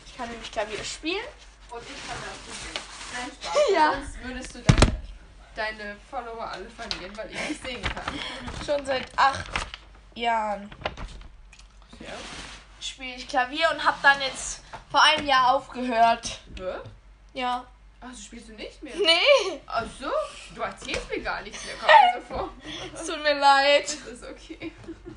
Ich 0.07 0.17
kann 0.17 0.29
nämlich 0.31 0.51
Klavier 0.51 0.83
spielen. 0.85 1.25
Und 1.71 1.83
ich 1.83 2.07
kann 2.07 2.17
das 2.23 2.47
nicht. 2.47 2.81
Nein, 3.15 3.31
Spaß. 3.43 3.57
Ja. 3.75 3.93
Sonst 3.93 4.25
würdest 4.25 4.55
du 4.55 4.59
deine, 4.63 5.01
deine 5.55 5.97
Follower 6.11 6.49
alle 6.51 6.69
verlieren, 6.71 7.17
weil 7.17 7.31
ich 7.31 7.49
nicht 7.49 7.63
singen 7.65 7.83
kann. 7.83 8.19
Schon 8.65 8.87
seit 8.87 9.07
acht 9.19 9.45
Jahren 10.15 10.71
Ja. 12.01 12.13
spiele 12.81 13.17
ich 13.17 13.29
Klavier 13.29 13.69
und 13.71 13.83
habe 13.85 13.97
dann 14.03 14.21
jetzt 14.23 14.63
vor 14.91 15.03
einem 15.03 15.27
Jahr 15.27 15.55
aufgehört. 15.55 16.41
Hä? 16.59 16.75
Ja. 17.35 17.65
Ach, 18.01 18.13
so 18.15 18.23
spielst 18.23 18.49
du 18.49 18.53
nicht 18.53 18.83
mehr? 18.83 18.95
Nee, 18.97 19.61
Ach 19.67 19.83
so? 19.99 20.11
Du 20.55 20.61
erzählst 20.63 21.09
mir 21.11 21.21
gar 21.23 21.41
nichts 21.43 21.65
mehr. 21.65 21.75
Kommt 21.77 21.91
mir 21.91 22.21
so 22.21 22.35
vor. 22.35 22.51
es 22.95 23.07
tut 23.07 23.23
mir 23.23 23.35
leid. 23.35 23.97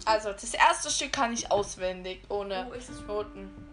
Also, 0.09 0.31
das 0.31 0.55
erste 0.55 0.89
Stück 0.89 1.11
kann 1.11 1.31
ich 1.33 1.51
auswendig, 1.51 2.21
ohne 2.29 2.67
Oh, 2.67 3.07
Noten. 3.07 3.68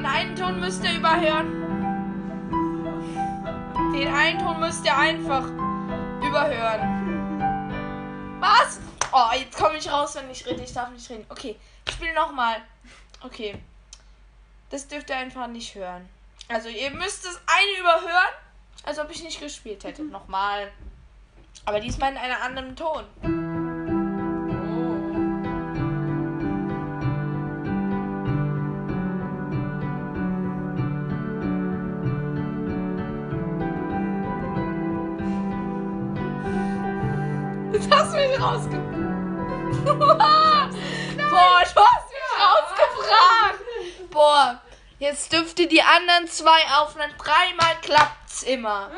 Den 0.00 0.06
einen 0.06 0.34
Ton 0.34 0.58
müsst 0.60 0.82
ihr 0.82 0.94
überhören. 0.94 1.52
Den 3.92 4.08
einen 4.08 4.38
Ton 4.38 4.58
müsst 4.58 4.82
ihr 4.86 4.96
einfach 4.96 5.44
überhören. 6.26 7.38
Was? 8.40 8.80
Oh, 9.12 9.28
jetzt 9.38 9.58
komme 9.58 9.76
ich 9.76 9.92
raus, 9.92 10.14
wenn 10.14 10.30
ich 10.30 10.46
rede. 10.46 10.62
Ich 10.62 10.72
darf 10.72 10.88
nicht 10.88 11.10
reden. 11.10 11.26
Okay, 11.28 11.54
ich 11.86 11.92
spiele 11.92 12.14
nochmal. 12.14 12.62
Okay. 13.22 13.60
Das 14.70 14.88
dürft 14.88 15.10
ihr 15.10 15.18
einfach 15.18 15.48
nicht 15.48 15.74
hören. 15.74 16.08
Also 16.48 16.70
ihr 16.70 16.92
müsst 16.92 17.26
das 17.26 17.38
eine 17.46 17.80
überhören, 17.80 18.32
als 18.84 18.98
ob 18.98 19.10
ich 19.10 19.22
nicht 19.22 19.38
gespielt 19.38 19.84
hätte. 19.84 20.02
Nochmal. 20.02 20.72
Aber 21.66 21.78
diesmal 21.78 22.12
in 22.12 22.16
einem 22.16 22.40
anderen 22.40 22.74
Ton. 22.74 23.04
Jetzt 37.80 37.94
hast 37.94 38.12
du 38.12 38.18
mich 38.18 38.38
rausge... 38.38 38.76
Boah, 39.84 40.68
du 40.68 41.80
hast 41.80 42.10
mich 42.10 42.28
rausgefragt. 42.38 44.10
Boah, 44.10 44.60
jetzt 44.98 45.32
dürft 45.32 45.58
ihr 45.60 45.68
die 45.68 45.80
anderen 45.80 46.26
zwei 46.28 46.60
aufnehmen. 46.76 47.14
Dreimal 47.16 47.76
klappt's 47.80 48.42
immer. 48.42 48.90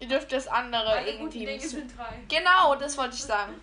Ihr 0.00 0.08
dürft 0.08 0.32
das 0.32 0.48
andere 0.48 0.86
Alle 0.86 1.12
guten 1.12 1.32
irgendwie... 1.32 1.46
Dinge 1.46 1.60
sind 1.66 1.96
drei. 1.96 2.20
Genau, 2.28 2.74
das 2.74 2.98
wollte 2.98 3.14
ich 3.14 3.22
sagen. 3.22 3.54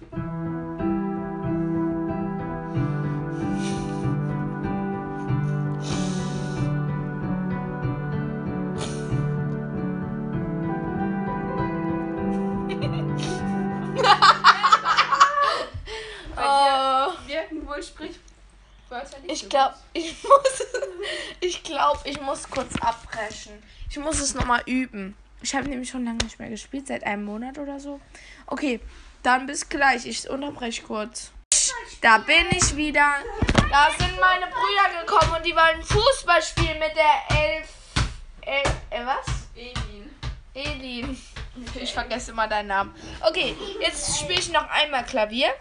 Glaube, 19.53 19.75
ich 19.93 20.23
muss, 20.23 20.67
ich 21.39 21.63
glaube, 21.63 21.99
ich 22.05 22.19
muss 22.19 22.49
kurz 22.49 22.75
abbrechen. 22.81 23.61
Ich 23.89 23.97
muss 23.97 24.19
es 24.19 24.33
nochmal 24.33 24.63
üben. 24.65 25.15
Ich 25.41 25.53
habe 25.53 25.67
nämlich 25.67 25.89
schon 25.89 26.05
lange 26.05 26.23
nicht 26.23 26.39
mehr 26.39 26.49
gespielt, 26.49 26.87
seit 26.87 27.03
einem 27.05 27.25
Monat 27.25 27.57
oder 27.57 27.79
so. 27.79 27.99
Okay, 28.47 28.79
dann 29.21 29.45
bis 29.45 29.69
gleich. 29.69 30.05
Ich 30.05 30.29
unterbreche 30.29 30.83
kurz. 30.83 31.31
Da 32.01 32.17
bin 32.19 32.45
ich 32.51 32.75
wieder. 32.75 33.15
Da 33.69 33.89
sind 33.97 34.19
meine 34.19 34.47
Brüder 34.47 35.01
gekommen 35.01 35.35
und 35.37 35.45
die 35.45 35.55
wollen 35.55 35.83
Fußball 35.83 36.41
spielen 36.41 36.79
mit 36.79 36.93
der 36.95 37.37
Elf. 37.37 37.69
El, 38.41 38.63
äh, 38.89 39.05
was? 39.05 39.25
Elin. 39.55 40.15
Elin. 40.53 41.17
Ich 41.75 41.93
vergesse 41.93 42.31
immer 42.31 42.47
deinen 42.47 42.67
Namen. 42.67 42.95
Okay, 43.21 43.55
jetzt 43.79 44.19
spiele 44.19 44.39
ich 44.39 44.51
noch 44.51 44.67
einmal 44.69 45.05
Klavier. 45.05 45.53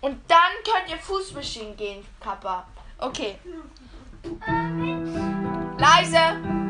Und 0.00 0.20
dann 0.30 0.52
könnt 0.64 0.90
ihr 0.90 0.98
Fußmaschinen 0.98 1.76
gehen, 1.76 2.06
Kappa. 2.20 2.66
Okay. 3.00 3.38
Leise. 5.78 6.67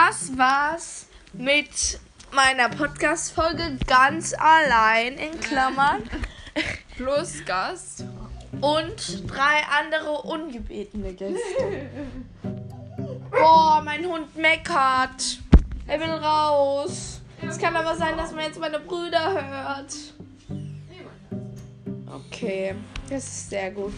Das 0.00 0.38
war's 0.38 1.06
mit 1.32 1.98
meiner 2.30 2.68
Podcast-Folge 2.68 3.78
ganz 3.84 4.32
allein 4.32 5.14
in 5.14 5.40
Klammern 5.40 6.04
Plus 6.96 7.44
Gast. 7.44 8.04
und 8.60 9.28
drei 9.28 9.64
andere 9.76 10.22
ungebetene 10.22 11.14
Gäste. 11.14 11.90
Boah, 13.32 13.82
mein 13.84 14.06
Hund 14.06 14.36
meckert. 14.36 15.40
Er 15.88 15.98
will 15.98 16.10
raus. 16.10 17.20
Es 17.42 17.58
kann 17.58 17.74
aber 17.74 17.96
sein, 17.96 18.16
dass 18.16 18.30
man 18.30 18.44
jetzt 18.44 18.60
meine 18.60 18.78
Brüder 18.78 19.32
hört. 19.32 19.94
Okay, 22.06 22.76
das 23.10 23.24
ist 23.24 23.50
sehr 23.50 23.72
gut. 23.72 23.92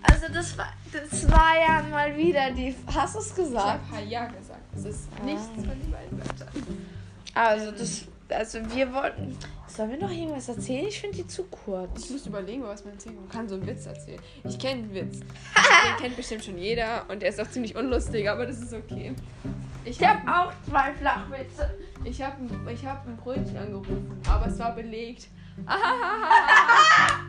Also 0.00 0.32
das 0.32 0.56
war, 0.56 0.72
das 0.92 1.28
war 1.28 1.58
ja 1.58 1.82
mal 1.90 2.16
wieder 2.16 2.52
die. 2.52 2.76
Hast 2.94 3.16
du 3.16 3.18
es 3.18 3.30
Ich 3.30 3.34
gesagt? 3.34 3.80
habe 3.90 4.04
ja 4.06 4.26
gesagt. 4.26 4.43
Es 4.76 4.84
ist 4.84 5.08
nichts 5.24 5.46
von 5.54 5.64
den 5.80 5.90
beiden 5.90 6.18
Wörtern. 6.18 6.48
Also 7.34 7.70
das, 7.72 8.04
also 8.28 8.58
wir 8.74 8.92
wollten. 8.92 9.36
Sollen 9.66 9.90
wir 9.90 9.98
noch 9.98 10.10
irgendwas 10.10 10.48
erzählen? 10.48 10.86
Ich 10.86 11.00
finde 11.00 11.16
die 11.16 11.26
zu 11.26 11.44
kurz. 11.44 12.04
Ich 12.04 12.10
muss 12.10 12.26
überlegen, 12.26 12.62
was 12.62 12.84
man 12.84 12.94
erzählen 12.94 13.16
kann. 13.16 13.24
Man 13.24 13.32
kann 13.32 13.48
so 13.48 13.54
einen 13.56 13.66
Witz 13.66 13.86
erzählen. 13.86 14.20
Ich 14.44 14.58
kenne 14.58 14.82
einen 14.84 14.94
Witz. 14.94 15.20
Den 15.20 15.96
kennt 16.00 16.16
bestimmt 16.16 16.44
schon 16.44 16.58
jeder 16.58 17.04
und 17.08 17.22
der 17.22 17.30
ist 17.30 17.40
auch 17.40 17.48
ziemlich 17.50 17.74
unlustig, 17.74 18.28
aber 18.30 18.46
das 18.46 18.60
ist 18.60 18.72
okay. 18.72 19.14
Ich 19.84 20.02
habe 20.06 20.20
auch 20.30 20.52
zwei 20.68 20.92
Flachwitze. 20.94 21.74
ich 22.04 22.22
hab, 22.22 22.38
ein- 22.38 22.68
ich 22.72 22.86
hab 22.86 23.06
ein 23.06 23.16
Brötchen 23.16 23.56
angerufen, 23.56 24.20
aber 24.28 24.46
es 24.46 24.58
war 24.58 24.74
belegt. 24.74 25.26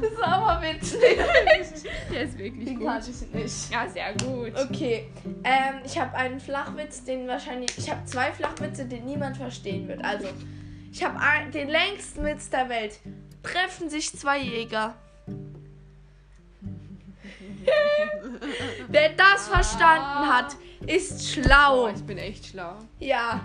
Das 0.00 0.10
ist 0.10 0.22
aber 0.22 0.62
witzig. 0.62 1.00
Der 2.12 2.22
ist 2.22 2.38
wirklich 2.38 2.64
Den 2.64 2.78
gut. 2.78 2.86
kannte 2.86 3.10
ich 3.10 3.34
nicht. 3.34 3.70
Ja, 3.70 3.88
sehr 3.88 4.14
gut. 4.14 4.52
Okay, 4.58 5.08
ähm, 5.44 5.80
ich 5.84 5.98
habe 5.98 6.14
einen 6.16 6.40
Flachwitz, 6.40 7.04
den 7.04 7.28
wahrscheinlich. 7.28 7.76
Ich 7.76 7.90
habe 7.90 8.04
zwei 8.04 8.32
Flachwitze, 8.32 8.86
den 8.86 9.04
niemand 9.04 9.36
verstehen 9.36 9.88
wird. 9.88 10.04
Also, 10.04 10.28
ich 10.92 11.04
habe 11.04 11.18
den 11.52 11.68
längsten 11.68 12.24
Witz 12.24 12.48
der 12.50 12.68
Welt. 12.68 12.98
Treffen 13.42 13.90
sich 13.90 14.16
zwei 14.16 14.38
Jäger. 14.38 14.94
Wer 18.88 19.10
das 19.10 19.48
verstanden 19.48 20.32
hat, 20.32 20.56
ist 20.86 21.28
schlau. 21.32 21.84
Oh, 21.84 21.88
ich 21.94 22.02
bin 22.04 22.18
echt 22.18 22.46
schlau. 22.46 22.76
Ja. 22.98 23.40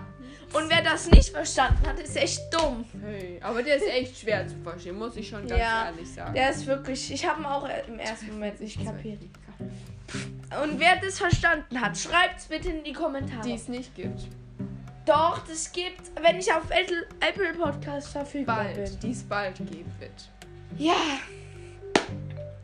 Und 0.53 0.69
wer 0.69 0.81
das 0.81 1.09
nicht 1.09 1.29
verstanden 1.29 1.85
hat, 1.87 1.99
ist 1.99 2.15
echt 2.17 2.41
dumm. 2.53 2.83
Hey, 3.03 3.39
aber 3.41 3.63
der 3.63 3.77
ist 3.77 3.87
echt 3.87 4.17
schwer 4.17 4.47
zu 4.47 4.55
verstehen, 4.63 4.97
muss 4.97 5.15
ich 5.15 5.29
schon 5.29 5.47
ganz 5.47 5.59
Ja, 5.59 5.85
ehrlich 5.85 6.11
sagen. 6.11 6.33
Der 6.33 6.49
ist 6.49 6.65
wirklich. 6.65 7.11
Ich 7.11 7.25
habe 7.25 7.41
ihn 7.41 7.45
auch 7.45 7.67
im 7.87 7.99
ersten 7.99 8.27
Moment 8.33 8.59
nicht 8.59 8.83
kapiert. 8.83 9.21
Und 10.61 10.79
wer 10.79 10.97
das 10.97 11.17
verstanden 11.19 11.79
hat, 11.79 11.97
schreibt's 11.97 12.45
bitte 12.45 12.69
in 12.69 12.83
die 12.83 12.91
Kommentare. 12.91 13.47
Die 13.47 13.53
es 13.53 13.69
nicht 13.69 13.95
gibt. 13.95 14.27
Doch, 15.05 15.39
das 15.47 15.71
gibt, 15.71 16.11
wenn 16.21 16.37
ich 16.37 16.51
auf 16.51 16.63
Apple, 16.69 17.53
Podcast 17.53 18.09
verfügbar 18.09 18.65
bin. 18.65 18.75
Bald. 18.75 19.03
Die 19.03 19.11
es 19.11 19.23
bald 19.23 19.57
geben 19.57 19.91
wird. 19.99 20.29
Ja. 20.77 20.93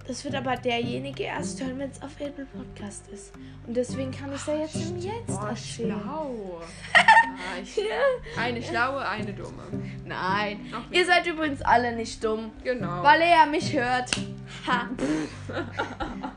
Das 0.08 0.24
wird 0.24 0.36
aber 0.36 0.56
derjenige 0.56 1.24
erst 1.24 1.62
hören, 1.62 1.78
wenn 1.80 1.91
es 1.91 2.02
auf 2.02 2.12
Apple 2.20 2.46
Podcast 2.46 3.08
ist. 3.10 3.34
Und 3.65 3.76
deswegen 3.76 4.12
kann 4.12 4.30
ich 4.30 4.36
es 4.39 4.46
ja 4.48 4.56
jetzt 4.56 4.76
im 4.76 4.98
Jetzt 4.98 5.30
Oh, 5.30 5.46
erzählen. 5.46 5.56
schlau. 6.00 6.62
ah, 6.96 7.62
ich, 7.62 7.78
eine 8.39 8.63
schlaue, 8.63 9.06
eine 9.06 9.34
dumme. 9.34 9.63
Nein. 10.06 10.65
Ihr 10.91 11.06
seid 11.06 11.28
übrigens 11.28 11.62
alle 11.62 11.93
nicht 11.96 12.24
dumm, 12.24 12.52
Genau. 12.63 13.04
weil 13.04 13.20
er 13.22 13.46
mich 13.48 13.74
hört. 13.74 14.10
Ha. 14.65 14.88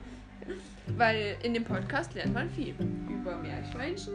Weil 0.96 1.37
in 1.44 1.54
dem 1.54 1.64
Podcast 1.64 2.12
lernt 2.14 2.35
man 2.35 2.50
viel. 2.50 2.74
Über 3.09 3.37
Meerschweinchen. 3.37 4.14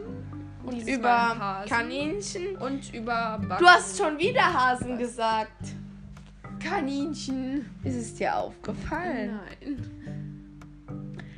Und 0.62 0.86
über 0.86 1.64
Kaninchen. 1.68 2.56
Und 2.58 2.92
über 2.92 3.40
Backen. 3.48 3.64
Du 3.64 3.68
hast 3.68 3.96
schon 3.98 4.18
wieder 4.18 4.52
Hasen 4.52 4.98
gesagt. 4.98 5.50
Kaninchen. 6.68 7.66
Ist 7.84 7.96
es 7.96 8.14
dir 8.14 8.36
aufgefallen? 8.36 9.38
Nein. 9.60 9.90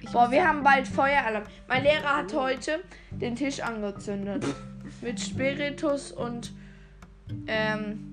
Ich 0.01 0.11
Boah, 0.11 0.31
wir 0.31 0.47
haben 0.47 0.63
bald 0.63 0.89
Feueralarm. 0.89 1.45
Mein 1.69 1.83
Lehrer 1.83 2.17
hat 2.17 2.33
heute 2.33 2.83
den 3.11 3.37
Tisch 3.37 3.61
angezündet. 3.61 4.45
Mit 5.03 5.21
Spiritus 5.21 6.13
und 6.13 6.53
ähm, 7.47 8.11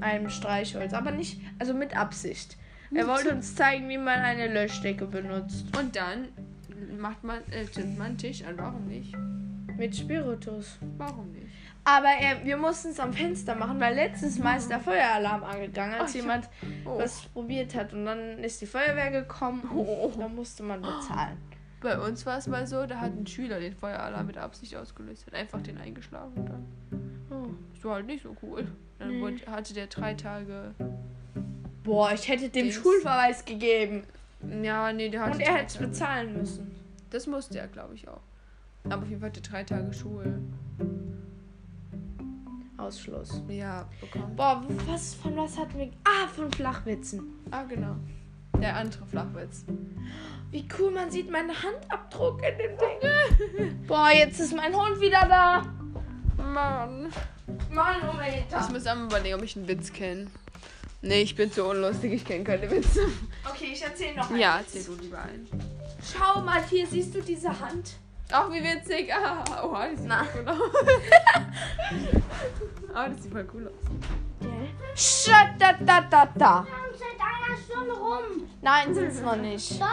einem 0.00 0.28
Streichholz. 0.30 0.92
Aber 0.92 1.12
nicht, 1.12 1.40
also 1.58 1.74
mit 1.74 1.96
Absicht. 1.96 2.56
Er 2.92 3.06
wollte 3.06 3.30
uns 3.30 3.54
zeigen, 3.54 3.88
wie 3.88 3.98
man 3.98 4.20
eine 4.20 4.52
Löschdecke 4.52 5.06
benutzt. 5.06 5.64
Und 5.78 5.94
dann 5.94 6.28
macht 6.98 7.22
man, 7.22 7.40
äh, 7.50 7.66
zündet 7.70 7.98
man 7.98 8.08
einen 8.08 8.18
Tisch 8.18 8.42
an. 8.42 8.54
Warum 8.56 8.86
nicht? 8.86 9.14
Mit 9.76 9.94
Spiritus. 9.94 10.78
Warum 10.96 11.32
nicht? 11.32 11.47
Aber 11.90 12.08
äh, 12.20 12.44
wir 12.44 12.58
mussten 12.58 12.88
es 12.88 13.00
am 13.00 13.14
Fenster 13.14 13.54
machen, 13.54 13.80
weil 13.80 13.94
letztes 13.94 14.38
Mal 14.38 14.58
ist 14.58 14.68
der 14.68 14.78
Feueralarm 14.80 15.42
angegangen, 15.42 15.94
als 15.98 16.12
ja. 16.12 16.20
jemand 16.20 16.48
Oh. 16.84 16.98
was 16.98 17.22
probiert 17.28 17.74
hat. 17.74 17.94
Und 17.94 18.04
dann 18.04 18.38
ist 18.44 18.60
die 18.60 18.66
Feuerwehr 18.66 19.10
gekommen 19.10 19.62
Oh. 19.74 20.10
und 20.12 20.18
da 20.20 20.28
musste 20.28 20.62
man 20.64 20.82
bezahlen. 20.82 21.38
Bei 21.80 21.98
uns 21.98 22.26
war 22.26 22.36
es 22.38 22.46
mal 22.46 22.66
so, 22.66 22.84
da 22.84 23.00
hat 23.00 23.12
ein 23.16 23.26
Schüler 23.26 23.58
den 23.58 23.74
Feueralarm 23.74 24.26
mit 24.26 24.36
Absicht 24.36 24.76
ausgelöst, 24.76 25.26
hat 25.28 25.34
einfach 25.34 25.62
den 25.62 25.78
eingeschlagen 25.78 26.32
und 26.36 26.48
dann. 26.50 26.66
Oh. 27.30 27.48
Das 27.74 27.84
war 27.84 27.94
halt 27.94 28.06
nicht 28.06 28.22
so 28.22 28.36
cool. 28.42 28.66
Dann 28.98 29.20
Nee. 29.20 29.36
hatte 29.46 29.72
der 29.72 29.86
drei 29.86 30.12
Tage. 30.14 30.74
Boah, 31.84 32.12
ich 32.12 32.28
hätte 32.28 32.50
dem. 32.50 32.70
Schulverweis 32.70 33.44
gegeben. 33.46 34.02
Ja, 34.62 34.92
nee, 34.92 35.08
der 35.08 35.22
hatte. 35.22 35.38
Und 35.38 35.40
er 35.40 35.54
hätte 35.54 35.66
es 35.66 35.76
bezahlen 35.78 36.36
müssen. 36.36 36.74
Das 37.10 37.26
musste 37.26 37.58
er, 37.58 37.68
glaube 37.68 37.94
ich, 37.94 38.06
auch. 38.08 38.20
Aber 38.84 39.02
auf 39.02 39.08
jeden 39.08 39.20
Fall 39.20 39.30
hatte 39.30 39.40
drei 39.40 39.64
Tage 39.64 39.92
Schule. 39.94 40.40
Ausschluss. 42.78 43.42
Ja, 43.48 43.86
bekommen. 44.00 44.34
Boah, 44.36 44.64
was, 44.86 45.14
von 45.14 45.36
was 45.36 45.58
hatten 45.58 45.78
wir? 45.78 45.90
Ah, 46.04 46.28
von 46.28 46.50
Flachwitzen. 46.52 47.40
Ah, 47.50 47.64
genau. 47.64 47.96
Der 48.60 48.76
andere 48.76 49.04
Flachwitz. 49.06 49.64
Wie 50.50 50.66
cool, 50.78 50.90
man 50.90 51.10
sieht 51.10 51.30
meinen 51.30 51.50
Handabdruck 51.50 52.40
in 52.42 52.58
dem 52.58 52.78
Ding. 52.78 53.84
Boah, 53.86 54.10
jetzt 54.10 54.40
ist 54.40 54.54
mein 54.56 54.74
Hund 54.74 55.00
wieder 55.00 55.26
da. 55.28 55.62
Mann. 56.42 57.12
Manometer. 57.70 58.60
Ich 58.60 58.72
muss 58.72 58.86
einmal 58.86 59.06
überlegen, 59.06 59.34
ob 59.36 59.42
ich 59.42 59.56
einen 59.56 59.68
Witz 59.68 59.92
kenne. 59.92 60.28
Nee, 61.02 61.22
ich 61.22 61.36
bin 61.36 61.52
zu 61.52 61.64
unlustig, 61.64 62.12
ich 62.12 62.24
kenne 62.24 62.42
keine 62.42 62.68
Witze. 62.70 63.00
Okay, 63.48 63.70
ich 63.72 63.82
erzähl 63.82 64.14
noch 64.14 64.30
einen. 64.30 64.40
Ja, 64.40 64.58
erzähl 64.58 64.82
du 64.82 64.94
lieber 65.00 65.20
einen. 65.20 65.48
Schau 66.02 66.40
mal, 66.40 66.62
hier 66.68 66.86
siehst 66.86 67.14
du 67.14 67.20
diese 67.20 67.48
Hand. 67.60 67.92
Ach, 68.30 68.50
wie 68.50 68.62
witzig. 68.62 69.12
Ah, 69.14 69.64
oha, 69.64 69.88
das 69.88 70.00
sieht 70.02 70.10
cool 70.10 70.48
aus. 70.48 70.58
Ah, 72.98 73.08
das 73.08 73.22
sieht 73.22 73.32
voll 73.32 73.48
cool 73.54 73.68
aus. 73.68 75.00
Shut 75.00 75.34
da 75.58 75.72
da 75.72 76.00
da 76.02 76.26
da. 76.34 76.66
Seit 76.98 77.08
einer 77.20 77.56
Stunde 77.58 77.94
rum. 77.94 78.48
Nein, 78.62 78.94
sind's 78.94 79.20
noch 79.22 79.36
nicht. 79.36 79.80
Doch. 79.80 79.86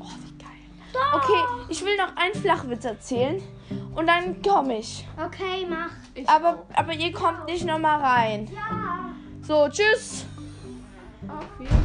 Oh, 0.00 0.06
wie 0.24 0.38
geil. 0.38 0.50
Doch. 0.92 1.14
Okay, 1.22 1.42
ich 1.68 1.84
will 1.84 1.96
noch 1.96 2.16
einen 2.16 2.34
Flachwitz 2.34 2.84
erzählen. 2.84 3.42
und 3.94 4.06
dann 4.06 4.40
komme 4.42 4.78
ich. 4.78 5.06
Okay, 5.22 5.66
mach. 5.68 5.90
Ich 6.14 6.28
Aber, 6.28 6.54
auch. 6.54 6.64
aber 6.74 6.92
ihr 6.92 7.12
kommt 7.12 7.46
nicht 7.46 7.64
nochmal 7.64 8.00
rein. 8.00 8.48
Ja. 8.52 9.10
So, 9.42 9.68
tschüss. 9.68 10.24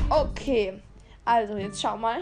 Okay. 0.10 0.82
Also, 1.25 1.58
jetzt 1.58 1.82
schau 1.82 1.97
mal. 1.97 2.21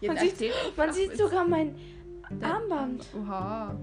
Jetzt 0.00 0.14
Man 0.14 0.28
sieht, 0.28 0.52
man 0.76 0.92
sieht 0.92 1.16
sogar 1.16 1.44
mein 1.44 1.74
Armband. 2.42 3.06
Oha. 3.14 3.74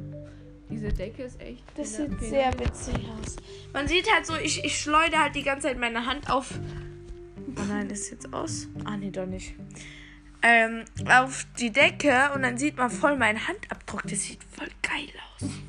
Diese 0.70 0.90
Decke 0.90 1.24
ist 1.24 1.40
echt. 1.40 1.64
Das 1.78 1.96
sieht 1.96 2.20
sehr 2.20 2.52
witzig 2.60 2.96
aus. 2.96 3.36
Man 3.74 3.88
sieht 3.88 4.12
halt 4.12 4.26
so, 4.26 4.36
ich, 4.36 4.64
ich 4.64 4.80
schleudere 4.80 5.22
halt 5.22 5.36
die 5.36 5.44
ganze 5.44 5.68
Zeit 5.68 5.78
meine 5.78 6.06
Hand 6.06 6.30
auf. 6.30 6.60
Oh 7.58 7.62
nein, 7.68 7.88
das 7.88 8.00
ist 8.00 8.12
jetzt 8.12 8.34
aus. 8.34 8.68
Ah, 8.84 8.98
nee, 8.98 9.12
doch 9.12 9.26
nicht. 9.26 9.54
Ähm, 10.42 10.86
auf 11.10 11.46
die 11.60 11.72
Decke 11.72 12.32
und 12.34 12.42
dann 12.44 12.58
sieht 12.58 12.78
man 12.78 12.90
voll 12.90 13.18
meinen 13.18 13.48
Handabdruck. 13.48 14.04
Das 14.04 14.24
sieht 14.24 14.44
voll 14.44 14.70
geil 14.82 15.10
aus. 15.36 15.50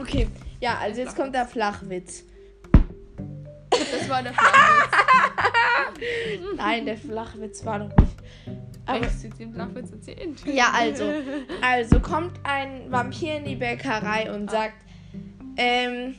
Okay, 0.00 0.28
ja, 0.60 0.78
also 0.78 1.00
jetzt 1.00 1.16
kommt 1.16 1.34
der 1.34 1.44
Flachwitz. 1.44 2.22
Das 3.70 4.08
war 4.08 4.22
der 4.22 4.32
Flachwitz. 4.32 4.94
Nein, 6.56 6.86
der 6.86 6.96
Flachwitz 6.96 7.64
war 7.64 7.78
noch 7.78 7.96
nicht. 7.96 8.16
Aber 8.88 9.06
den 9.38 9.52
Flachwitz. 9.52 9.90
Ja, 10.46 10.72
also. 10.74 11.04
Also 11.60 12.00
kommt 12.00 12.40
ein 12.42 12.90
Vampir 12.90 13.36
in 13.36 13.44
die 13.44 13.56
Bäckerei 13.56 14.32
und 14.34 14.50
sagt, 14.50 14.84
ähm, 15.56 16.14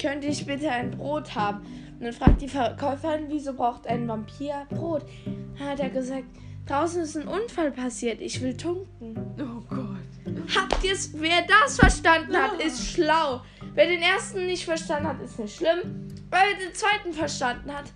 könnte 0.00 0.26
ich 0.26 0.44
bitte 0.44 0.70
ein 0.70 0.90
Brot 0.90 1.34
haben? 1.34 1.60
Und 1.98 2.04
dann 2.04 2.12
fragt 2.12 2.42
die 2.42 2.48
Verkäuferin, 2.48 3.26
wieso 3.28 3.54
braucht 3.54 3.86
ein 3.86 4.06
Vampir 4.06 4.66
Brot? 4.68 5.04
Dann 5.58 5.68
hat 5.68 5.80
er 5.80 5.90
gesagt, 5.90 6.24
draußen 6.66 7.02
ist 7.02 7.16
ein 7.16 7.26
Unfall 7.26 7.70
passiert, 7.72 8.20
ich 8.20 8.40
will 8.42 8.56
tunken. 8.56 9.16
Oh 9.38 9.62
Gott. 9.68 10.54
Habt 10.54 10.84
ihr 10.84 10.92
es? 10.92 11.12
Wer 11.18 11.46
das 11.46 11.78
verstanden 11.78 12.36
hat, 12.36 12.60
ist 12.60 12.92
schlau. 12.92 13.40
Wer 13.74 13.86
den 13.86 14.02
ersten 14.02 14.46
nicht 14.46 14.64
verstanden 14.64 15.08
hat, 15.08 15.20
ist 15.22 15.38
nicht 15.38 15.56
schlimm. 15.56 16.08
Wer 16.30 16.40
den 16.58 16.74
zweiten 16.74 17.12
verstanden 17.12 17.72
hat, 17.74 17.86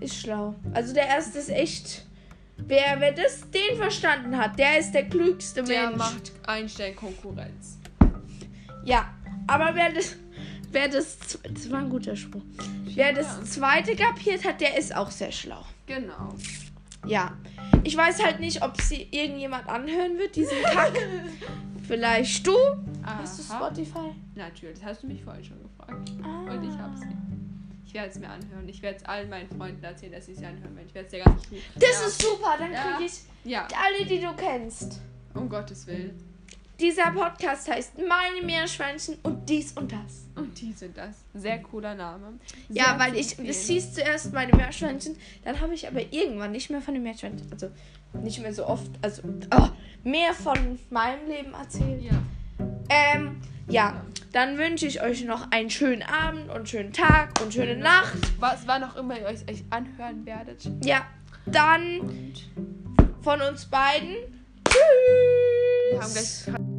ist 0.00 0.16
schlau. 0.16 0.54
Also 0.74 0.92
der 0.92 1.06
erste 1.06 1.38
ist 1.38 1.48
echt. 1.48 2.06
Wer, 2.66 3.00
wer 3.00 3.12
das, 3.12 3.40
den 3.50 3.76
verstanden 3.76 4.36
hat, 4.36 4.58
der 4.58 4.78
ist 4.78 4.92
der 4.92 5.08
klügste 5.08 5.62
Der 5.62 5.86
Mensch. 5.88 5.98
macht 5.98 6.32
Einstein 6.46 6.94
Konkurrenz. 6.94 7.78
Ja, 8.84 9.12
aber 9.46 9.74
wer 9.74 9.92
das, 9.92 10.16
wer 10.70 10.88
das, 10.88 11.18
das 11.42 11.70
war 11.70 11.80
ein 11.80 11.90
guter 11.90 12.16
Spruch. 12.16 12.42
Wer 12.84 13.12
das 13.12 13.44
zweite 13.44 13.94
kapiert 13.94 14.44
hat, 14.44 14.60
der 14.60 14.76
ist 14.78 14.94
auch 14.94 15.10
sehr 15.10 15.32
schlau. 15.32 15.64
Genau. 15.86 16.34
Ja. 17.06 17.36
Ich 17.82 17.96
weiß 17.96 18.22
halt 18.22 18.40
nicht, 18.40 18.62
ob 18.62 18.80
sie 18.80 19.08
irgendjemand 19.10 19.68
anhören 19.68 20.18
wird, 20.18 20.36
diesen 20.36 20.62
Kack. 20.64 20.92
Vielleicht 21.86 22.46
du? 22.46 22.54
Hast 23.02 23.38
du 23.38 23.52
Aha. 23.52 23.66
Spotify? 23.66 24.14
Natürlich, 24.34 24.78
das 24.78 24.88
hast 24.90 25.02
du 25.02 25.08
mich 25.08 25.22
vorhin 25.24 25.44
schon 25.44 25.58
gefragt. 25.62 26.12
Ah. 26.22 26.52
Und 26.52 26.62
ich 26.62 26.78
hab's. 26.78 27.00
Ich 27.90 27.94
werde 27.94 28.08
es 28.10 28.18
mir 28.20 28.28
anhören. 28.28 28.68
Ich 28.68 28.80
werde 28.82 28.98
es 28.98 29.04
allen 29.04 29.28
meinen 29.28 29.48
Freunden 29.48 29.82
erzählen, 29.82 30.12
dass 30.12 30.26
sie 30.26 30.32
es 30.34 30.38
anhören 30.38 30.76
werden. 30.76 30.86
Ich 30.86 30.94
werde 30.94 31.06
es 31.06 31.10
der 31.10 31.24
ganzen 31.24 31.44
Schule. 31.48 31.60
Das 31.74 32.00
ja. 32.00 32.06
ist 32.06 32.22
super, 32.22 32.54
dann 32.56 32.72
Ja. 32.72 32.82
kriege 32.96 33.04
ich 33.10 33.50
Ja, 33.50 33.66
alle, 33.66 34.06
die 34.06 34.20
du 34.20 34.32
kennst. 34.36 35.00
um 35.34 35.48
Gottes 35.48 35.88
Willen. 35.88 36.16
Dieser 36.78 37.10
Podcast 37.10 37.68
heißt 37.68 37.94
Meine 37.98 38.46
Meerschweinchen 38.46 39.16
und 39.24 39.44
dies 39.48 39.72
und 39.72 39.90
das. 39.90 40.28
Und 40.36 40.58
die 40.60 40.72
sind 40.72 40.96
das. 40.96 41.16
Sehr 41.34 41.58
cooler 41.62 41.96
Name. 41.96 42.34
Ja, 42.68 42.84
Sehr 42.90 42.98
weil 43.00 43.12
zu 43.24 43.42
ich, 43.42 43.48
es 43.50 43.66
hieß 43.66 43.94
zuerst 43.94 44.32
meine 44.32 44.54
Meerschweinchen, 44.54 45.16
dann 45.42 45.60
habe 45.60 45.74
ich 45.74 45.88
aber 45.88 46.00
irgendwann 46.12 46.52
nicht 46.52 46.70
mehr 46.70 46.80
von 46.80 46.94
den 46.94 47.02
Meerschweinchen, 47.02 47.50
also 47.50 47.70
nicht 48.12 48.40
mehr 48.40 48.54
so 48.54 48.66
oft, 48.66 48.90
also 49.02 49.22
oh, 49.52 49.68
mehr 50.04 50.32
von 50.32 50.78
meinem 50.90 51.26
Leben 51.28 51.54
erzählt. 51.54 52.02
Ja. 52.04 52.22
Ähm, 52.88 53.40
ja, 53.68 54.04
dann 54.32 54.58
wünsche 54.58 54.86
ich 54.86 55.02
euch 55.02 55.24
noch 55.24 55.50
einen 55.50 55.70
schönen 55.70 56.02
Abend 56.02 56.50
und 56.50 56.68
schönen 56.68 56.92
Tag 56.92 57.40
und 57.42 57.52
schöne 57.52 57.76
Nacht. 57.76 58.18
Was, 58.38 58.66
wann 58.66 58.84
auch 58.84 58.96
immer 58.96 59.18
ihr 59.18 59.26
euch, 59.26 59.48
euch 59.48 59.64
anhören 59.70 60.24
werdet. 60.24 60.68
Ja, 60.84 61.06
dann 61.46 62.00
Und 62.00 62.34
von 63.22 63.40
uns 63.40 63.66
beiden. 63.66 64.16
wir 65.90 66.00
haben 66.00 66.12
Tschüss. 66.12 66.44
gleich 66.44 66.69